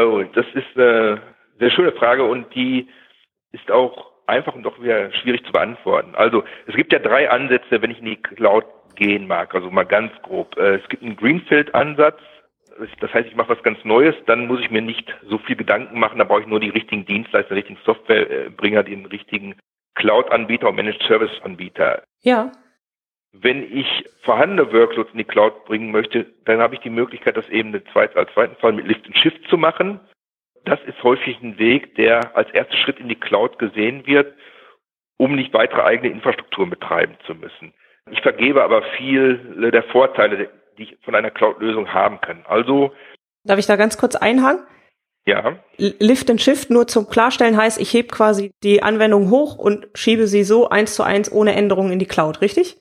Oh, 0.00 0.22
das 0.34 0.46
ist 0.54 0.76
eine 0.76 1.20
sehr 1.58 1.70
schöne 1.70 1.92
Frage 1.92 2.24
und 2.24 2.54
die 2.54 2.88
ist 3.52 3.70
auch 3.70 4.12
einfach 4.26 4.54
und 4.54 4.62
doch 4.62 4.80
wieder 4.80 5.12
schwierig 5.12 5.44
zu 5.44 5.52
beantworten. 5.52 6.14
Also 6.14 6.44
es 6.66 6.76
gibt 6.76 6.92
ja 6.92 6.98
drei 6.98 7.30
Ansätze, 7.30 7.82
wenn 7.82 7.90
ich 7.90 7.98
in 7.98 8.04
die 8.04 8.16
Cloud 8.16 8.64
gehen 8.94 9.26
mag, 9.26 9.54
also 9.54 9.70
mal 9.70 9.84
ganz 9.84 10.12
grob. 10.22 10.56
Äh, 10.56 10.76
es 10.76 10.88
gibt 10.88 11.02
einen 11.02 11.16
Greenfield-Ansatz, 11.16 12.20
das 13.00 13.12
heißt, 13.12 13.26
ich 13.26 13.34
mache 13.34 13.48
was 13.48 13.62
ganz 13.62 13.84
Neues, 13.84 14.14
dann 14.26 14.46
muss 14.46 14.60
ich 14.60 14.70
mir 14.70 14.82
nicht 14.82 15.12
so 15.28 15.38
viel 15.38 15.56
Gedanken 15.56 15.98
machen, 15.98 16.18
da 16.18 16.24
brauche 16.24 16.42
ich 16.42 16.46
nur 16.46 16.60
die 16.60 16.68
richtigen 16.68 17.04
Dienstleister, 17.06 17.54
die 17.54 17.60
richtigen 17.60 17.80
Softwarebringer, 17.84 18.84
den 18.84 19.06
richtigen 19.06 19.56
Cloud-Anbieter 19.94 20.68
und 20.68 20.76
Managed 20.76 21.02
Service-Anbieter. 21.02 22.02
Ja. 22.22 22.52
Wenn 23.32 23.62
ich 23.62 23.86
vorhandene 24.22 24.72
Workloads 24.72 25.12
in 25.12 25.18
die 25.18 25.24
Cloud 25.24 25.64
bringen 25.66 25.90
möchte, 25.90 26.26
dann 26.44 26.60
habe 26.60 26.74
ich 26.74 26.80
die 26.80 26.90
Möglichkeit, 26.90 27.36
das 27.36 27.48
eben 27.50 27.74
als 27.74 28.32
zweiten 28.32 28.56
Fall 28.56 28.72
mit 28.72 28.86
Lift 28.86 29.06
and 29.06 29.18
Shift 29.18 29.48
zu 29.48 29.56
machen. 29.58 30.00
das 30.64 30.80
ist 30.86 31.02
häufig 31.02 31.40
ein 31.42 31.58
Weg, 31.58 31.94
der 31.94 32.36
als 32.36 32.50
erster 32.50 32.76
Schritt 32.76 32.98
in 33.00 33.08
die 33.08 33.18
Cloud 33.20 33.58
gesehen 33.58 34.06
wird, 34.06 34.34
um 35.16 35.34
nicht 35.34 35.52
weitere 35.54 35.82
eigene 35.82 36.12
Infrastrukturen 36.12 36.70
betreiben 36.70 37.16
zu 37.26 37.34
müssen. 37.34 37.72
Ich 38.10 38.20
vergebe 38.22 38.62
aber 38.62 38.82
viel 38.96 39.70
der 39.72 39.82
Vorteile, 39.84 40.50
die 40.78 40.84
ich 40.84 40.96
von 41.02 41.14
einer 41.14 41.30
Cloud-Lösung 41.30 41.92
haben 41.92 42.20
kann. 42.20 42.44
Also. 42.46 42.92
Darf 43.44 43.58
ich 43.58 43.66
da 43.66 43.76
ganz 43.76 43.98
kurz 43.98 44.16
einhaken? 44.16 44.64
Ja. 45.26 45.58
Lift 45.76 46.30
and 46.30 46.40
Shift 46.40 46.70
nur 46.70 46.86
zum 46.86 47.08
Klarstellen 47.08 47.56
heißt, 47.56 47.78
ich 47.78 47.92
hebe 47.92 48.08
quasi 48.08 48.50
die 48.62 48.82
Anwendung 48.82 49.30
hoch 49.30 49.56
und 49.56 49.88
schiebe 49.94 50.26
sie 50.26 50.42
so 50.42 50.70
eins 50.70 50.94
zu 50.94 51.02
eins 51.02 51.30
ohne 51.30 51.54
Änderungen 51.54 51.92
in 51.92 51.98
die 51.98 52.06
Cloud, 52.06 52.40
richtig? 52.40 52.78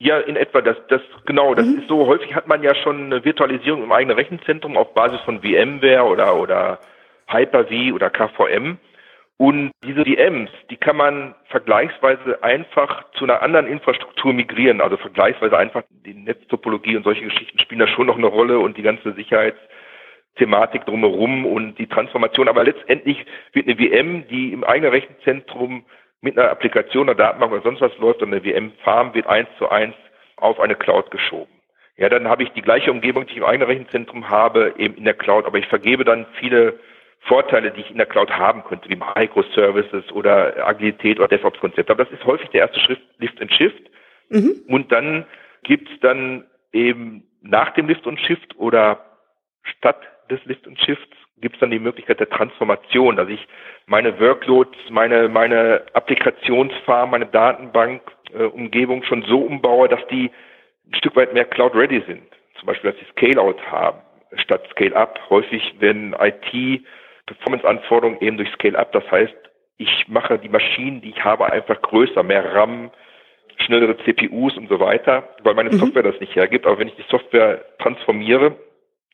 Ja, 0.00 0.18
in 0.18 0.36
etwa. 0.36 0.60
Das, 0.60 0.76
das 0.88 1.02
genau. 1.26 1.54
Das 1.54 1.66
mhm. 1.66 1.80
ist 1.80 1.88
so. 1.88 2.06
Häufig 2.06 2.34
hat 2.34 2.46
man 2.46 2.62
ja 2.62 2.74
schon 2.74 3.06
eine 3.06 3.24
Virtualisierung 3.24 3.82
im 3.82 3.92
eigenen 3.92 4.16
Rechenzentrum 4.16 4.76
auf 4.76 4.94
Basis 4.94 5.20
von 5.22 5.40
VMware 5.40 6.04
oder 6.04 6.36
oder 6.36 6.78
Hyper-V 7.28 7.94
oder 7.94 8.10
KVM. 8.10 8.78
Und 9.38 9.70
diese 9.84 10.04
VMs, 10.04 10.50
die 10.68 10.76
kann 10.76 10.96
man 10.96 11.34
vergleichsweise 11.46 12.42
einfach 12.42 13.04
zu 13.12 13.24
einer 13.24 13.40
anderen 13.40 13.68
Infrastruktur 13.68 14.32
migrieren. 14.32 14.80
Also 14.80 14.96
vergleichsweise 14.96 15.56
einfach 15.56 15.84
die 16.04 16.14
Netztopologie 16.14 16.96
und 16.96 17.04
solche 17.04 17.24
Geschichten 17.24 17.58
spielen 17.60 17.78
da 17.78 17.86
schon 17.86 18.08
noch 18.08 18.16
eine 18.16 18.26
Rolle 18.26 18.58
und 18.58 18.76
die 18.76 18.82
ganze 18.82 19.12
Sicherheitsthematik 19.12 20.86
drumherum 20.86 21.46
und 21.46 21.78
die 21.78 21.86
Transformation. 21.86 22.48
Aber 22.48 22.64
letztendlich 22.64 23.24
wird 23.52 23.68
eine 23.68 23.76
VM, 23.76 24.26
die 24.28 24.52
im 24.52 24.64
eigenen 24.64 24.90
Rechenzentrum 24.90 25.84
mit 26.20 26.38
einer 26.38 26.50
Applikation, 26.50 27.08
einer 27.08 27.16
Datenbank 27.16 27.52
oder 27.52 27.62
sonst 27.62 27.80
was 27.80 27.96
läuft 27.98 28.22
und 28.22 28.32
eine 28.32 28.42
VM-Farm 28.42 29.14
wird 29.14 29.26
eins 29.26 29.48
zu 29.58 29.68
eins 29.68 29.94
auf 30.36 30.60
eine 30.60 30.74
Cloud 30.74 31.10
geschoben. 31.10 31.52
Ja, 31.96 32.08
dann 32.08 32.28
habe 32.28 32.44
ich 32.44 32.50
die 32.50 32.62
gleiche 32.62 32.92
Umgebung, 32.92 33.26
die 33.26 33.32
ich 33.32 33.38
im 33.38 33.44
eigenen 33.44 33.68
Rechenzentrum 33.68 34.28
habe, 34.28 34.74
eben 34.78 34.94
in 34.96 35.04
der 35.04 35.14
Cloud, 35.14 35.46
aber 35.46 35.58
ich 35.58 35.66
vergebe 35.66 36.04
dann 36.04 36.26
viele 36.38 36.78
Vorteile, 37.22 37.72
die 37.72 37.80
ich 37.80 37.90
in 37.90 37.96
der 37.96 38.06
Cloud 38.06 38.30
haben 38.30 38.62
könnte, 38.64 38.88
wie 38.88 38.96
Microservices 38.96 40.12
oder 40.12 40.66
Agilität 40.66 41.18
oder 41.18 41.28
DevOps-Konzepte. 41.28 41.92
Aber 41.92 42.04
das 42.04 42.12
ist 42.12 42.24
häufig 42.24 42.48
der 42.50 42.62
erste 42.62 42.78
Schritt, 42.80 43.00
Lift 43.18 43.40
and 43.40 43.52
Shift. 43.52 43.90
Mhm. 44.28 44.62
Und 44.68 44.92
dann 44.92 45.26
gibt's 45.64 45.90
dann 46.00 46.46
eben 46.72 47.24
nach 47.42 47.74
dem 47.74 47.88
Lift 47.88 48.06
und 48.06 48.20
Shift 48.20 48.56
oder 48.56 49.04
statt 49.62 50.00
des 50.30 50.44
Lift 50.44 50.66
und 50.66 50.78
Shifts 50.78 51.16
gibt's 51.40 51.58
dann 51.60 51.70
die 51.70 51.78
Möglichkeit 51.78 52.20
der 52.20 52.28
Transformation, 52.28 53.16
dass 53.16 53.28
ich 53.28 53.46
meine 53.86 54.18
Workloads, 54.20 54.76
meine, 54.90 55.28
meine 55.28 55.82
Applikationsfarm, 55.92 57.10
meine 57.10 57.26
Datenbank-Umgebung 57.26 59.02
äh, 59.02 59.06
schon 59.06 59.22
so 59.22 59.40
umbaue, 59.40 59.88
dass 59.88 60.04
die 60.08 60.30
ein 60.86 60.94
Stück 60.94 61.16
weit 61.16 61.34
mehr 61.34 61.44
Cloud-ready 61.44 62.02
sind. 62.06 62.22
Zum 62.58 62.66
Beispiel, 62.66 62.90
dass 62.90 63.00
sie 63.00 63.06
Scale-out 63.12 63.60
haben 63.70 63.98
statt 64.36 64.66
Scale-up. 64.70 65.18
Häufig 65.30 65.80
werden 65.80 66.14
IT-Performance-Anforderungen 66.18 68.20
eben 68.20 68.36
durch 68.36 68.50
Scale-up. 68.52 68.92
Das 68.92 69.10
heißt, 69.10 69.34
ich 69.78 70.06
mache 70.08 70.38
die 70.38 70.48
Maschinen, 70.48 71.00
die 71.00 71.10
ich 71.10 71.24
habe, 71.24 71.50
einfach 71.50 71.80
größer, 71.80 72.22
mehr 72.22 72.54
RAM, 72.54 72.90
schnellere 73.64 73.96
CPUs 73.98 74.56
und 74.56 74.68
so 74.68 74.80
weiter, 74.80 75.28
weil 75.42 75.54
meine 75.54 75.70
mhm. 75.70 75.78
Software 75.78 76.02
das 76.02 76.20
nicht 76.20 76.34
hergibt. 76.34 76.66
Aber 76.66 76.78
wenn 76.78 76.88
ich 76.88 76.96
die 76.96 77.04
Software 77.08 77.64
transformiere, 77.78 78.56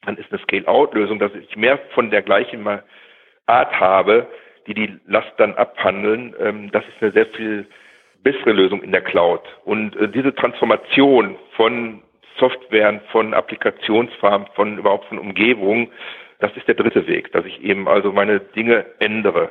dann 0.06 0.16
ist 0.16 0.30
eine 0.30 0.40
Scale-out-Lösung, 0.42 1.18
dass 1.18 1.34
ich 1.34 1.56
mehr 1.56 1.78
von 1.94 2.10
der 2.10 2.22
gleichen 2.22 2.66
Art 3.46 3.80
habe, 3.80 4.26
die 4.66 4.74
die 4.74 4.98
Last 5.06 5.32
dann 5.36 5.54
abhandeln. 5.54 6.34
Ähm, 6.40 6.70
das 6.72 6.84
ist 6.84 7.02
eine 7.02 7.12
sehr 7.12 7.26
viel 7.26 7.66
bessere 8.22 8.52
Lösung 8.52 8.82
in 8.82 8.92
der 8.92 9.02
Cloud. 9.02 9.42
Und 9.64 9.96
äh, 9.96 10.08
diese 10.08 10.34
Transformation 10.34 11.36
von 11.56 12.02
Softwaren, 12.38 13.00
von 13.12 13.34
Applikationsfarmen, 13.34 14.48
von 14.54 14.78
überhaupt 14.78 15.06
von 15.06 15.18
Umgebung, 15.18 15.90
das 16.40 16.56
ist 16.56 16.66
der 16.66 16.74
dritte 16.74 17.06
Weg, 17.06 17.32
dass 17.32 17.44
ich 17.44 17.62
eben 17.62 17.86
also 17.86 18.12
meine 18.12 18.40
Dinge 18.40 18.86
ändere. 18.98 19.50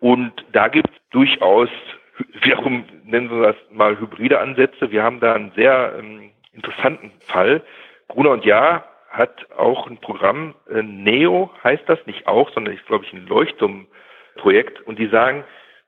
Und 0.00 0.32
da 0.52 0.68
gibt 0.68 0.88
es 0.88 1.10
durchaus, 1.10 1.68
wiederum 2.42 2.84
nennen 3.04 3.30
wir 3.30 3.48
das 3.48 3.56
mal 3.70 3.98
hybride 3.98 4.38
Ansätze. 4.40 4.90
Wir 4.90 5.02
haben 5.02 5.20
da 5.20 5.34
einen 5.34 5.52
sehr 5.54 5.96
ähm, 5.98 6.30
interessanten 6.52 7.12
Fall. 7.20 7.62
Gruner 8.08 8.30
und 8.30 8.44
Jahr 8.44 8.84
hat 9.08 9.50
auch 9.56 9.86
ein 9.86 9.98
Programm, 9.98 10.54
äh, 10.70 10.82
Neo 10.82 11.50
heißt 11.64 11.84
das, 11.86 11.98
nicht 12.06 12.26
auch, 12.26 12.50
sondern 12.52 12.74
ist, 12.74 12.86
glaube 12.86 13.04
ich, 13.04 13.12
ein 13.12 13.26
Leuchtturmprojekt. 13.26 14.80
Und 14.82 14.98
die 14.98 15.08
sagen, 15.08 15.44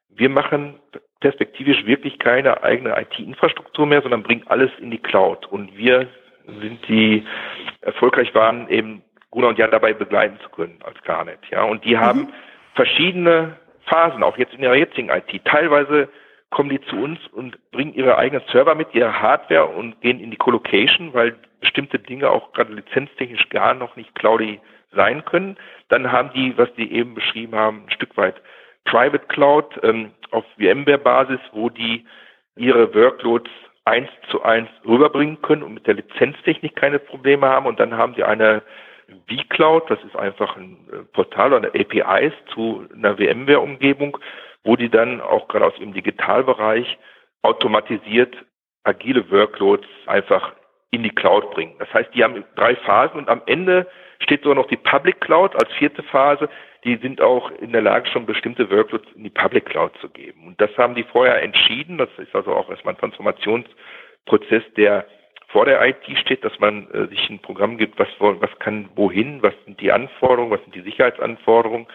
wir 0.08 0.28
machen 0.28 0.80
perspektivisch 1.20 1.84
wirklich 1.86 2.18
keine 2.18 2.62
eigene 2.62 2.98
IT-Infrastruktur 2.98 3.86
mehr, 3.86 4.02
sondern 4.02 4.22
bringen 4.22 4.44
alles 4.46 4.70
in 4.78 4.90
die 4.90 4.98
Cloud. 4.98 5.46
Und 5.46 5.76
wir 5.76 6.08
sind 6.46 6.86
die 6.88 7.26
erfolgreich 7.82 8.34
waren, 8.34 8.68
eben 8.68 9.02
Gruner 9.30 9.48
und 9.48 9.58
Jan 9.58 9.70
dabei 9.70 9.92
begleiten 9.92 10.38
zu 10.42 10.48
können 10.48 10.78
als 10.82 11.00
Garnet. 11.02 11.38
Ja, 11.50 11.62
und 11.62 11.84
die 11.84 11.98
haben 11.98 12.20
mhm. 12.20 12.32
verschiedene 12.74 13.56
Phasen, 13.86 14.22
auch 14.22 14.36
jetzt 14.38 14.54
in 14.54 14.62
ihrer 14.62 14.74
jetzigen 14.74 15.10
IT. 15.10 15.44
Teilweise 15.44 16.08
kommen 16.50 16.70
die 16.70 16.80
zu 16.82 16.96
uns 16.96 17.18
und 17.32 17.58
bringen 17.70 17.94
ihre 17.94 18.18
eigenen 18.18 18.44
Server 18.50 18.74
mit, 18.74 18.92
ihre 18.92 19.20
Hardware 19.20 19.66
und 19.66 20.00
gehen 20.00 20.20
in 20.20 20.30
die 20.30 20.36
Colocation, 20.36 21.14
weil 21.14 21.36
bestimmte 21.60 21.98
Dinge 21.98 22.30
auch 22.30 22.52
gerade 22.52 22.72
lizenztechnisch 22.72 23.48
gar 23.50 23.74
noch 23.74 23.96
nicht 23.96 24.14
cloudy 24.16 24.60
sein 24.92 25.24
können. 25.24 25.56
Dann 25.88 26.10
haben 26.10 26.32
die, 26.34 26.56
was 26.58 26.72
die 26.74 26.92
eben 26.92 27.14
beschrieben 27.14 27.54
haben, 27.54 27.84
ein 27.86 27.92
Stück 27.92 28.16
weit 28.16 28.40
Private 28.84 29.26
Cloud 29.28 29.78
ähm, 29.82 30.10
auf 30.30 30.44
VMware-Basis, 30.56 31.40
wo 31.52 31.70
die 31.70 32.04
ihre 32.56 32.92
Workloads 32.94 33.50
eins 33.84 34.08
zu 34.30 34.42
eins 34.42 34.68
rüberbringen 34.86 35.40
können 35.42 35.62
und 35.62 35.74
mit 35.74 35.86
der 35.86 35.94
Lizenztechnik 35.94 36.76
keine 36.76 36.98
Probleme 36.98 37.48
haben. 37.48 37.66
Und 37.66 37.78
dann 37.78 37.96
haben 37.96 38.14
sie 38.14 38.24
eine 38.24 38.62
vCloud, 39.28 39.90
das 39.90 39.98
ist 40.04 40.16
einfach 40.16 40.56
ein 40.56 40.76
äh, 40.92 40.96
Portal 41.12 41.52
oder 41.52 41.68
APIs 41.68 42.32
zu 42.52 42.86
einer 42.94 43.16
VMware-Umgebung, 43.16 44.18
wo 44.64 44.76
die 44.76 44.90
dann 44.90 45.20
auch 45.20 45.48
gerade 45.48 45.66
aus 45.66 45.76
dem 45.76 45.92
Digitalbereich 45.92 46.98
automatisiert 47.42 48.36
agile 48.84 49.30
Workloads 49.30 49.86
einfach 50.06 50.54
in 50.90 51.02
die 51.02 51.10
Cloud 51.10 51.50
bringen. 51.52 51.76
Das 51.78 51.92
heißt, 51.92 52.10
die 52.14 52.24
haben 52.24 52.44
drei 52.56 52.76
Phasen 52.76 53.18
und 53.18 53.28
am 53.28 53.42
Ende 53.46 53.86
steht 54.20 54.42
sogar 54.42 54.56
noch 54.56 54.68
die 54.68 54.76
Public 54.76 55.20
Cloud 55.20 55.54
als 55.54 55.72
vierte 55.74 56.02
Phase. 56.02 56.48
Die 56.84 56.96
sind 56.96 57.20
auch 57.20 57.50
in 57.52 57.72
der 57.72 57.82
Lage, 57.82 58.08
schon 58.08 58.26
bestimmte 58.26 58.70
Workloads 58.70 59.10
in 59.14 59.24
die 59.24 59.30
Public 59.30 59.66
Cloud 59.66 59.92
zu 60.00 60.08
geben. 60.08 60.46
Und 60.46 60.60
das 60.60 60.76
haben 60.76 60.94
die 60.94 61.04
vorher 61.04 61.42
entschieden. 61.42 61.98
Das 61.98 62.08
ist 62.18 62.34
also 62.34 62.54
auch 62.54 62.68
erstmal 62.70 62.94
ein 62.94 62.98
Transformationsprozess, 62.98 64.64
der 64.76 65.06
vor 65.48 65.64
der 65.64 65.84
IT 65.86 66.04
steht, 66.18 66.44
dass 66.44 66.58
man 66.58 66.88
äh, 66.90 67.06
sich 67.08 67.28
ein 67.28 67.40
Programm 67.40 67.76
gibt, 67.76 67.98
was, 67.98 68.08
was 68.18 68.58
kann 68.60 68.88
wohin, 68.94 69.42
was 69.42 69.54
sind 69.64 69.80
die 69.80 69.92
Anforderungen, 69.92 70.52
was 70.52 70.62
sind 70.62 70.74
die 70.74 70.82
Sicherheitsanforderungen 70.82 71.86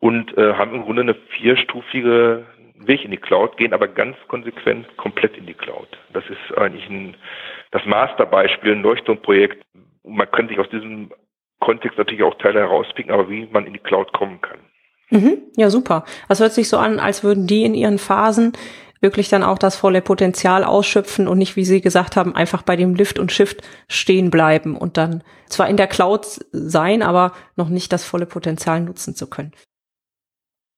und 0.00 0.36
äh, 0.36 0.54
haben 0.54 0.74
im 0.74 0.82
Grunde 0.82 1.02
eine 1.02 1.14
vierstufige 1.14 2.46
Weg 2.78 3.04
in 3.04 3.10
die 3.10 3.16
Cloud, 3.16 3.56
gehen 3.56 3.72
aber 3.72 3.88
ganz 3.88 4.16
konsequent 4.28 4.86
komplett 4.96 5.36
in 5.36 5.46
die 5.46 5.54
Cloud. 5.54 5.88
Das 6.12 6.24
ist 6.28 6.58
eigentlich 6.58 6.88
ein, 6.88 7.16
das 7.70 7.84
Masterbeispiel, 7.86 8.72
ein 8.72 8.82
Leuchtturmprojekt. 8.82 9.64
Man 10.04 10.30
könnte 10.30 10.52
sich 10.52 10.60
aus 10.60 10.70
diesem 10.70 11.10
Kontext 11.60 11.98
natürlich 11.98 12.22
auch 12.22 12.36
Teile 12.38 12.60
herauspicken, 12.60 13.12
aber 13.12 13.30
wie 13.30 13.46
man 13.50 13.66
in 13.66 13.72
die 13.72 13.78
Cloud 13.78 14.12
kommen 14.12 14.40
kann. 14.40 14.58
Mhm, 15.10 15.38
ja, 15.56 15.70
super. 15.70 16.04
Das 16.28 16.40
hört 16.40 16.52
sich 16.52 16.68
so 16.68 16.76
an, 16.76 16.98
als 16.98 17.24
würden 17.24 17.46
die 17.46 17.64
in 17.64 17.74
ihren 17.74 17.98
Phasen 17.98 18.52
wirklich 19.00 19.28
dann 19.28 19.42
auch 19.42 19.58
das 19.58 19.76
volle 19.76 20.02
Potenzial 20.02 20.64
ausschöpfen 20.64 21.28
und 21.28 21.38
nicht, 21.38 21.56
wie 21.56 21.64
Sie 21.64 21.80
gesagt 21.80 22.16
haben, 22.16 22.34
einfach 22.34 22.62
bei 22.62 22.76
dem 22.76 22.94
Lift 22.94 23.18
und 23.18 23.30
Shift 23.30 23.62
stehen 23.88 24.30
bleiben 24.30 24.76
und 24.76 24.96
dann 24.96 25.22
zwar 25.48 25.68
in 25.68 25.76
der 25.76 25.86
Cloud 25.86 26.26
sein, 26.50 27.02
aber 27.02 27.32
noch 27.56 27.68
nicht 27.68 27.92
das 27.92 28.04
volle 28.04 28.26
Potenzial 28.26 28.80
nutzen 28.80 29.14
zu 29.14 29.28
können. 29.28 29.52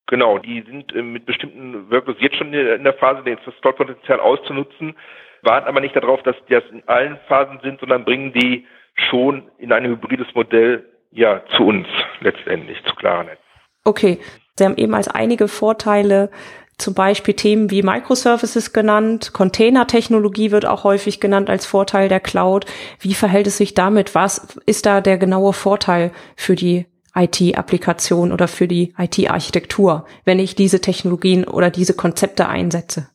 Genau, 0.09 0.39
die 0.39 0.63
sind 0.63 0.95
äh, 0.95 1.03
mit 1.03 1.27
bestimmten 1.27 1.91
Workloads 1.91 2.21
jetzt 2.21 2.37
schon 2.37 2.53
in 2.53 2.85
der 2.85 2.95
Phase, 2.95 3.23
das 3.25 3.55
Cloud-Potenzial 3.61 4.19
auszunutzen, 4.21 4.97
warten 5.43 5.69
aber 5.69 5.81
nicht 5.81 5.95
darauf, 5.95 6.23
dass 6.23 6.35
die 6.49 6.55
das 6.55 6.65
in 6.73 6.83
allen 6.87 7.19
Phasen 7.29 7.61
sind, 7.63 7.79
sondern 7.79 8.05
bringen 8.05 8.33
die 8.33 8.67
schon 8.95 9.51
in 9.59 9.71
ein 9.71 9.85
hybrides 9.85 10.35
Modell 10.35 10.85
ja 11.13 11.43
zu 11.57 11.65
uns 11.65 11.87
letztendlich, 12.21 12.83
zu 12.85 12.95
Claranet. 12.95 13.39
Okay, 13.85 14.19
Sie 14.59 14.65
haben 14.65 14.77
eben 14.77 14.95
als 14.95 15.09
einige 15.09 15.47
Vorteile 15.47 16.31
zum 16.79 16.95
Beispiel 16.95 17.35
Themen 17.35 17.71
wie 17.71 17.83
Microservices 17.83 18.73
genannt, 18.73 19.33
Containertechnologie 19.33 20.53
wird 20.53 20.65
auch 20.65 20.85
häufig 20.85 21.21
genannt 21.21 21.51
als 21.51 21.67
Vorteil 21.67 22.09
der 22.09 22.21
Cloud. 22.21 22.67
Wie 23.01 23.15
verhält 23.15 23.49
es 23.49 23.59
sich 23.59 23.75
damit? 23.75 24.15
Was 24.15 24.57
ist 24.65 24.87
da 24.87 25.01
der 25.01 25.19
genaue 25.19 25.53
Vorteil 25.53 26.13
für 26.37 26.55
die 26.55 26.87
IT-Applikation 27.19 28.33
oder 28.33 28.49
für 28.49 28.69
die 28.69 28.95
IT-Architektur, 28.97 30.07
wenn 30.25 30.39
ich 30.39 30.55
diese 30.55 30.81
Technologien 30.81 31.45
oder 31.45 31.71
diese 31.71 31.97
Konzepte 31.97 32.49
einsetze? 32.49 33.09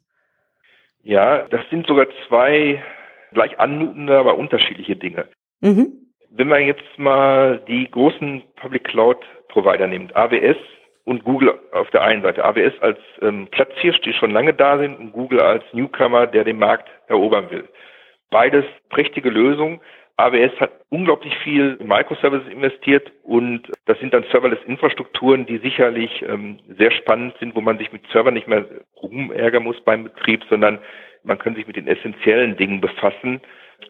Ja, 1.04 1.48
das 1.50 1.62
sind 1.70 1.88
sogar 1.88 2.08
zwei 2.28 2.84
gleich 3.34 3.60
anmutende, 3.60 4.18
aber 4.18 4.38
unterschiedliche 4.38 4.96
Dinge. 4.96 5.28
Mhm. 5.62 5.94
Wenn 6.30 6.48
man 6.48 6.63
jetzt 6.63 6.98
mal 6.98 7.62
die 7.68 7.89
großen 7.89 8.44
Public 8.56 8.86
Cloud 8.86 9.18
Provider 9.50 9.88
nimmt, 9.88 10.16
AWS 10.16 10.58
und 11.06 11.24
Google 11.24 11.60
auf 11.72 11.89
der 11.92 12.02
einen 12.02 12.24
Seite, 12.24 12.44
AWS 12.44 12.74
als 12.82 12.98
ähm, 13.22 13.48
Platzhirsch, 13.52 14.02
die 14.02 14.13
schon 14.13 14.32
lange 14.32 14.54
da 14.54 14.78
sind, 14.78 14.98
und 14.98 15.12
Google 15.12 15.42
als 15.42 15.63
Newcomer, 15.74 16.28
der 16.28 16.44
den 16.44 16.58
Markt 16.58 16.89
erobern 17.08 17.52
will. 17.52 17.68
Beides 18.32 18.66
prächtige 18.89 19.30
Lösungen, 19.30 19.80
AWS 20.17 20.60
hat 20.60 20.71
unglaublich 20.89 21.36
viel 21.39 21.78
in 21.80 21.88
Microservices 21.88 22.47
investiert 22.52 23.12
und 23.23 23.63
das 23.86 23.99
sind 23.99 24.13
dann 24.13 24.23
Serverless-Infrastrukturen, 24.32 25.47
die 25.47 25.58
sicherlich 25.58 26.23
ähm, 26.28 26.60
sehr 26.78 26.91
spannend 26.91 27.36
sind, 27.39 27.56
wo 27.56 27.62
man 27.62 27.80
sich 27.80 27.91
mit 27.91 28.06
Servern 28.12 28.36
nicht 28.36 28.47
mehr 28.47 28.65
rumärgern 29.02 29.63
muss 29.63 29.80
beim 29.84 30.04
Betrieb, 30.04 30.43
sondern 30.49 30.80
man 31.23 31.39
kann 31.39 31.56
sich 31.56 31.65
mit 31.65 31.78
den 31.78 31.88
essentiellen 31.88 32.58
Dingen 32.58 32.80
befassen, 32.80 33.41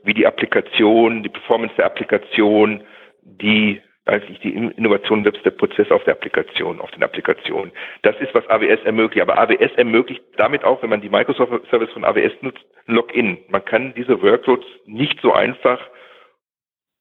wie 0.03 0.13
die 0.13 0.25
Applikation, 0.25 1.23
die 1.23 1.29
Performance 1.29 1.75
der 1.75 1.85
Applikation, 1.85 2.83
die 3.23 3.81
eigentlich 4.05 4.39
die 4.41 4.53
Innovation 4.53 5.23
selbst 5.23 5.45
der 5.45 5.51
Prozess 5.51 5.89
auf 5.89 6.03
der 6.03 6.13
Applikation, 6.13 6.81
auf 6.81 6.91
den 6.91 7.03
Applikationen. 7.03 7.71
Das 8.01 8.15
ist, 8.19 8.33
was 8.33 8.47
AWS 8.49 8.83
ermöglicht. 8.83 9.21
Aber 9.21 9.37
AWS 9.37 9.71
ermöglicht 9.77 10.21
damit 10.35 10.63
auch, 10.65 10.81
wenn 10.81 10.89
man 10.89 11.01
die 11.01 11.09
Microsoft 11.09 11.51
Service 11.69 11.91
von 11.91 12.03
AWS 12.03 12.33
nutzt, 12.41 12.65
ein 12.87 12.95
Login. 12.95 13.37
Man 13.47 13.63
kann 13.63 13.93
diese 13.93 14.21
Workloads 14.21 14.65
nicht 14.85 15.21
so 15.21 15.31
einfach, 15.31 15.79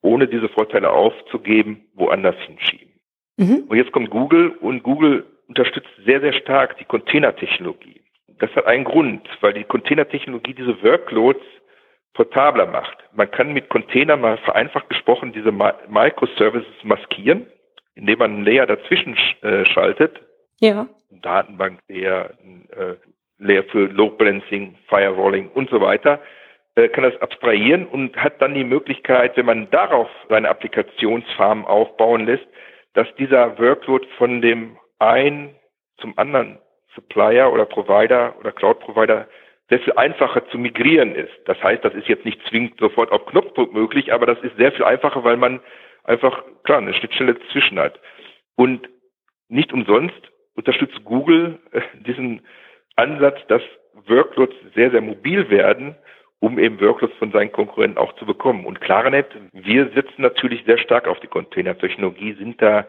ohne 0.02 0.28
diese 0.28 0.48
Vorteile 0.48 0.90
aufzugeben, 0.90 1.86
woanders 1.94 2.36
hinschieben. 2.46 2.92
Mhm. 3.36 3.64
Und 3.68 3.76
jetzt 3.76 3.92
kommt 3.92 4.10
Google 4.10 4.50
und 4.60 4.82
Google 4.82 5.24
unterstützt 5.48 5.90
sehr, 6.04 6.20
sehr 6.20 6.32
stark 6.34 6.76
die 6.78 6.84
Containertechnologie. 6.84 8.02
Das 8.38 8.50
hat 8.56 8.66
einen 8.66 8.84
Grund, 8.84 9.26
weil 9.40 9.54
die 9.54 9.64
Containertechnologie 9.64 10.54
diese 10.54 10.82
Workloads 10.82 11.44
portabler 12.14 12.66
macht. 12.66 12.98
Man 13.12 13.30
kann 13.30 13.52
mit 13.52 13.68
Containern 13.68 14.20
mal 14.20 14.38
vereinfacht 14.38 14.88
gesprochen 14.88 15.32
diese 15.32 15.52
Microservices 15.52 16.84
maskieren, 16.84 17.46
indem 17.94 18.18
man 18.18 18.32
einen 18.32 18.44
Layer 18.44 18.66
dazwischen 18.66 19.16
äh, 19.42 19.64
schaltet. 19.66 20.20
Ja. 20.60 20.88
Datenbank 21.10 21.80
Layer, 21.88 22.30
äh, 22.76 22.94
Layer 23.38 23.64
für 23.64 23.86
Load 23.86 24.16
Balancing, 24.18 24.76
Firewalling 24.88 25.48
und 25.48 25.70
so 25.70 25.80
weiter, 25.80 26.20
kann 26.74 27.04
das 27.04 27.20
abstrahieren 27.20 27.86
und 27.86 28.16
hat 28.16 28.40
dann 28.40 28.54
die 28.54 28.64
Möglichkeit, 28.64 29.36
wenn 29.36 29.46
man 29.46 29.70
darauf 29.70 30.08
seine 30.28 30.48
Applikationsfarm 30.48 31.66
aufbauen 31.66 32.26
lässt, 32.26 32.46
dass 32.94 33.06
dieser 33.16 33.58
Workload 33.58 34.06
von 34.16 34.40
dem 34.40 34.78
einen 34.98 35.54
zum 35.98 36.16
anderen 36.18 36.58
Supplier 36.94 37.52
oder 37.52 37.66
Provider 37.66 38.34
oder 38.38 38.52
Cloud 38.52 38.80
Provider 38.80 39.26
sehr 39.68 39.80
viel 39.80 39.92
einfacher 39.94 40.46
zu 40.48 40.58
migrieren 40.58 41.14
ist. 41.14 41.32
Das 41.46 41.62
heißt, 41.62 41.84
das 41.84 41.94
ist 41.94 42.08
jetzt 42.08 42.24
nicht 42.24 42.40
zwingend 42.48 42.78
sofort 42.78 43.10
auf 43.10 43.24
Knopfdruck 43.26 43.72
möglich, 43.72 44.12
aber 44.12 44.26
das 44.26 44.38
ist 44.42 44.56
sehr 44.56 44.72
viel 44.72 44.84
einfacher, 44.84 45.24
weil 45.24 45.36
man 45.36 45.60
einfach, 46.04 46.44
klar, 46.64 46.78
eine 46.78 46.92
Schnittstelle 46.94 47.34
dazwischen 47.34 47.78
hat. 47.78 47.98
Und 48.56 48.88
nicht 49.48 49.72
umsonst 49.72 50.30
unterstützt 50.54 51.04
Google 51.04 51.58
äh, 51.72 51.80
diesen 52.00 52.42
Ansatz, 52.96 53.38
dass 53.48 53.62
Workloads 54.06 54.54
sehr, 54.74 54.90
sehr 54.90 55.00
mobil 55.00 55.48
werden, 55.48 55.96
um 56.42 56.58
eben 56.58 56.80
Workloads 56.80 57.16
von 57.18 57.30
seinen 57.30 57.52
Konkurrenten 57.52 57.98
auch 57.98 58.12
zu 58.16 58.26
bekommen. 58.26 58.66
Und 58.66 58.80
Claranet, 58.80 59.28
wir 59.52 59.88
setzen 59.94 60.22
natürlich 60.22 60.64
sehr 60.64 60.78
stark 60.78 61.06
auf 61.06 61.20
die 61.20 61.28
Containertechnologie, 61.28 62.32
sind 62.34 62.60
da 62.60 62.84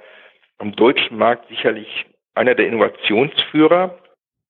am 0.57 0.75
deutschen 0.75 1.19
Markt 1.19 1.47
sicherlich 1.49 2.07
einer 2.33 2.55
der 2.55 2.65
Innovationsführer, 2.65 3.99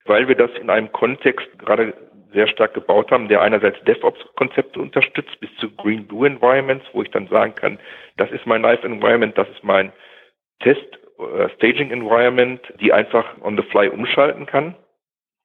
weil 0.05 0.29
wir 0.29 0.35
das 0.35 0.51
in 0.51 0.69
einem 0.69 0.89
Kontext 0.93 1.45
gerade 1.59 1.93
sehr 2.31 2.47
stark 2.47 2.73
gebaut 2.75 3.11
haben, 3.11 3.27
der 3.27 3.41
einerseits 3.41 3.83
DevOps-Konzepte 3.83 4.79
unterstützt 4.79 5.37
bis 5.41 5.53
zu 5.57 5.69
Green 5.75 6.07
Blue 6.07 6.25
Environments, 6.25 6.85
wo 6.93 7.01
ich 7.01 7.11
dann 7.11 7.27
sagen 7.27 7.55
kann, 7.55 7.79
das 8.15 8.31
ist 8.31 8.45
mein 8.45 8.61
Live 8.61 8.85
Environment, 8.85 9.37
das 9.37 9.49
ist 9.49 9.65
mein 9.65 9.91
Test 10.61 10.97
äh, 11.19 11.49
Staging 11.55 11.91
Environment, 11.91 12.61
die 12.79 12.93
einfach 12.93 13.25
on 13.41 13.57
the 13.57 13.63
fly 13.63 13.89
umschalten 13.89 14.45
kann. 14.45 14.75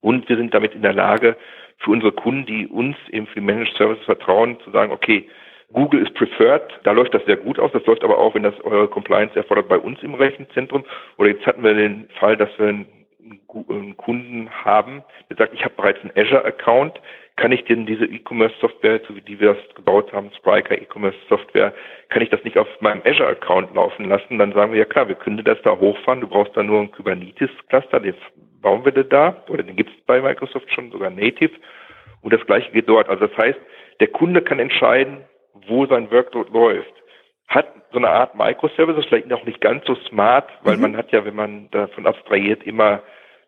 Und 0.00 0.28
wir 0.28 0.36
sind 0.36 0.54
damit 0.54 0.74
in 0.74 0.82
der 0.82 0.92
Lage, 0.92 1.36
für 1.78 1.90
unsere 1.90 2.12
Kunden, 2.12 2.46
die 2.46 2.66
uns 2.66 2.96
eben 3.10 3.26
für 3.26 3.40
die 3.40 3.46
Managed 3.46 3.76
Services 3.76 4.04
vertrauen, 4.04 4.58
zu 4.60 4.70
sagen, 4.70 4.92
okay, 4.92 5.28
Google 5.72 6.02
ist 6.02 6.14
preferred, 6.14 6.80
da 6.84 6.92
läuft 6.92 7.14
das 7.14 7.24
sehr 7.26 7.36
gut 7.36 7.58
aus. 7.58 7.70
Das 7.72 7.84
läuft 7.86 8.02
aber 8.02 8.18
auch, 8.18 8.34
wenn 8.34 8.42
das 8.42 8.58
eure 8.62 8.88
Compliance 8.88 9.36
erfordert, 9.36 9.68
bei 9.68 9.78
uns 9.78 10.02
im 10.02 10.14
Rechenzentrum. 10.14 10.84
Oder 11.18 11.30
jetzt 11.30 11.46
hatten 11.46 11.62
wir 11.62 11.74
den 11.74 12.08
Fall, 12.18 12.36
dass 12.36 12.48
wir 12.58 12.68
einen 12.68 13.96
Kunden 13.96 14.48
haben, 14.50 15.02
der 15.28 15.36
sagt, 15.36 15.52
ich 15.52 15.62
habe 15.64 15.74
bereits 15.76 16.00
einen 16.00 16.12
Azure-Account, 16.16 17.00
kann 17.36 17.52
ich 17.52 17.64
denn 17.64 17.86
diese 17.86 18.06
E-Commerce-Software, 18.06 19.02
so 19.06 19.14
wie 19.14 19.20
die 19.20 19.38
wir 19.38 19.54
das 19.54 19.74
gebaut 19.74 20.12
haben, 20.12 20.30
Spriker 20.36 20.80
E-Commerce-Software, 20.80 21.74
kann 22.08 22.22
ich 22.22 22.30
das 22.30 22.42
nicht 22.44 22.56
auf 22.56 22.66
meinem 22.80 23.02
Azure-Account 23.04 23.74
laufen 23.74 24.08
lassen? 24.08 24.38
Dann 24.38 24.52
sagen 24.54 24.72
wir, 24.72 24.78
ja 24.78 24.86
klar, 24.86 25.06
wir 25.06 25.14
können 25.14 25.44
das 25.44 25.60
da 25.62 25.78
hochfahren, 25.78 26.22
du 26.22 26.26
brauchst 26.26 26.56
da 26.56 26.62
nur 26.62 26.80
einen 26.80 26.90
Kubernetes-Cluster, 26.90 28.00
den 28.00 28.14
bauen 28.60 28.84
wir 28.84 28.92
dir 28.92 29.04
da, 29.04 29.42
oder 29.48 29.62
den 29.62 29.76
gibt 29.76 29.90
es 29.90 30.04
bei 30.06 30.20
Microsoft 30.20 30.72
schon, 30.72 30.90
sogar 30.90 31.10
native, 31.10 31.54
und 32.20 32.32
das 32.32 32.44
gleiche 32.46 32.70
geht 32.72 32.88
dort. 32.88 33.08
Also 33.08 33.26
das 33.26 33.36
heißt, 33.36 33.58
der 34.00 34.08
Kunde 34.08 34.42
kann 34.42 34.58
entscheiden, 34.58 35.24
wo 35.66 35.86
sein 35.86 36.10
Workload 36.10 36.50
läuft 36.52 36.92
hat 37.48 37.66
so 37.92 37.98
eine 37.98 38.10
Art 38.10 38.34
Microservices, 38.34 39.06
vielleicht 39.06 39.32
auch 39.32 39.44
nicht 39.44 39.60
ganz 39.60 39.84
so 39.86 39.94
smart, 40.08 40.48
weil 40.62 40.76
mhm. 40.76 40.82
man 40.82 40.96
hat 40.96 41.10
ja, 41.10 41.24
wenn 41.24 41.34
man 41.34 41.70
davon 41.70 42.06
abstrahiert, 42.06 42.62
immer 42.64 43.02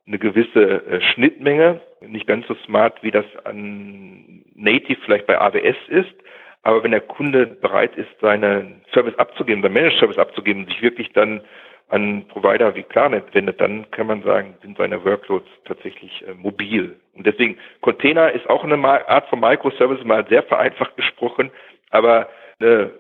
eine 0.07 0.19
gewisse 0.19 0.87
äh, 0.87 1.01
Schnittmenge, 1.13 1.81
nicht 2.01 2.27
ganz 2.27 2.47
so 2.49 2.55
smart, 2.67 3.03
wie 3.03 3.11
das 3.11 3.27
an 3.45 4.43
Native 4.55 4.99
vielleicht 5.05 5.27
bei 5.27 5.39
AWS 5.39 5.77
ist. 5.89 6.15
Aber 6.63 6.83
wenn 6.83 6.91
der 6.91 7.03
Kunde 7.03 7.47
bereit 7.47 7.95
ist, 7.97 8.09
seinen 8.21 8.83
Service 8.93 9.15
abzugeben, 9.17 9.63
seinen 9.63 9.75
Managed 9.75 9.99
Service 9.99 10.19
abzugeben, 10.19 10.67
sich 10.67 10.83
wirklich 10.83 11.13
dann 11.13 11.43
an 11.91 12.27
Provider 12.29 12.75
wie 12.75 12.85
Klarnet 12.85 13.35
wendet, 13.35 13.61
dann 13.61 13.91
kann 13.91 14.07
man 14.07 14.23
sagen, 14.23 14.55
sind 14.63 14.79
seine 14.79 15.05
Workloads 15.05 15.49
tatsächlich 15.65 16.25
äh, 16.27 16.35
mobil. 16.35 16.97
Und 17.15 17.27
deswegen, 17.27 17.59
Container 17.81 18.33
ist 18.33 18.49
auch 18.49 18.65
eine 18.65 18.79
Art 18.79 19.29
von 19.29 19.41
Microservice, 19.41 20.05
mal 20.05 20.27
sehr 20.29 20.43
vereinfacht 20.45 20.97
gesprochen, 20.97 21.51
aber 21.91 22.29
eine 22.61 22.93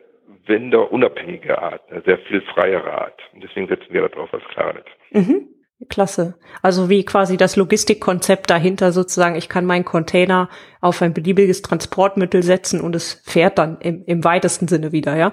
Vendor-unabhängige 0.46 1.60
Art, 1.60 1.82
eine 1.90 2.02
sehr 2.02 2.18
viel 2.18 2.40
freiere 2.42 2.92
Art. 2.92 3.20
Und 3.32 3.42
deswegen 3.44 3.68
setzen 3.68 3.88
wir 3.90 4.08
darauf 4.08 4.32
als 4.34 4.44
Klarnet. 4.44 4.86
Mhm. 5.12 5.48
Klasse. 5.88 6.34
Also 6.62 6.90
wie 6.90 7.04
quasi 7.04 7.38
das 7.38 7.56
Logistikkonzept 7.56 8.50
dahinter 8.50 8.92
sozusagen, 8.92 9.36
ich 9.36 9.48
kann 9.48 9.64
meinen 9.64 9.84
Container 9.84 10.50
auf 10.80 11.00
ein 11.00 11.14
beliebiges 11.14 11.62
Transportmittel 11.62 12.42
setzen 12.42 12.82
und 12.82 12.94
es 12.94 13.22
fährt 13.24 13.58
dann 13.58 13.78
im, 13.80 14.04
im 14.06 14.22
weitesten 14.22 14.68
Sinne 14.68 14.92
wieder, 14.92 15.16
ja? 15.16 15.32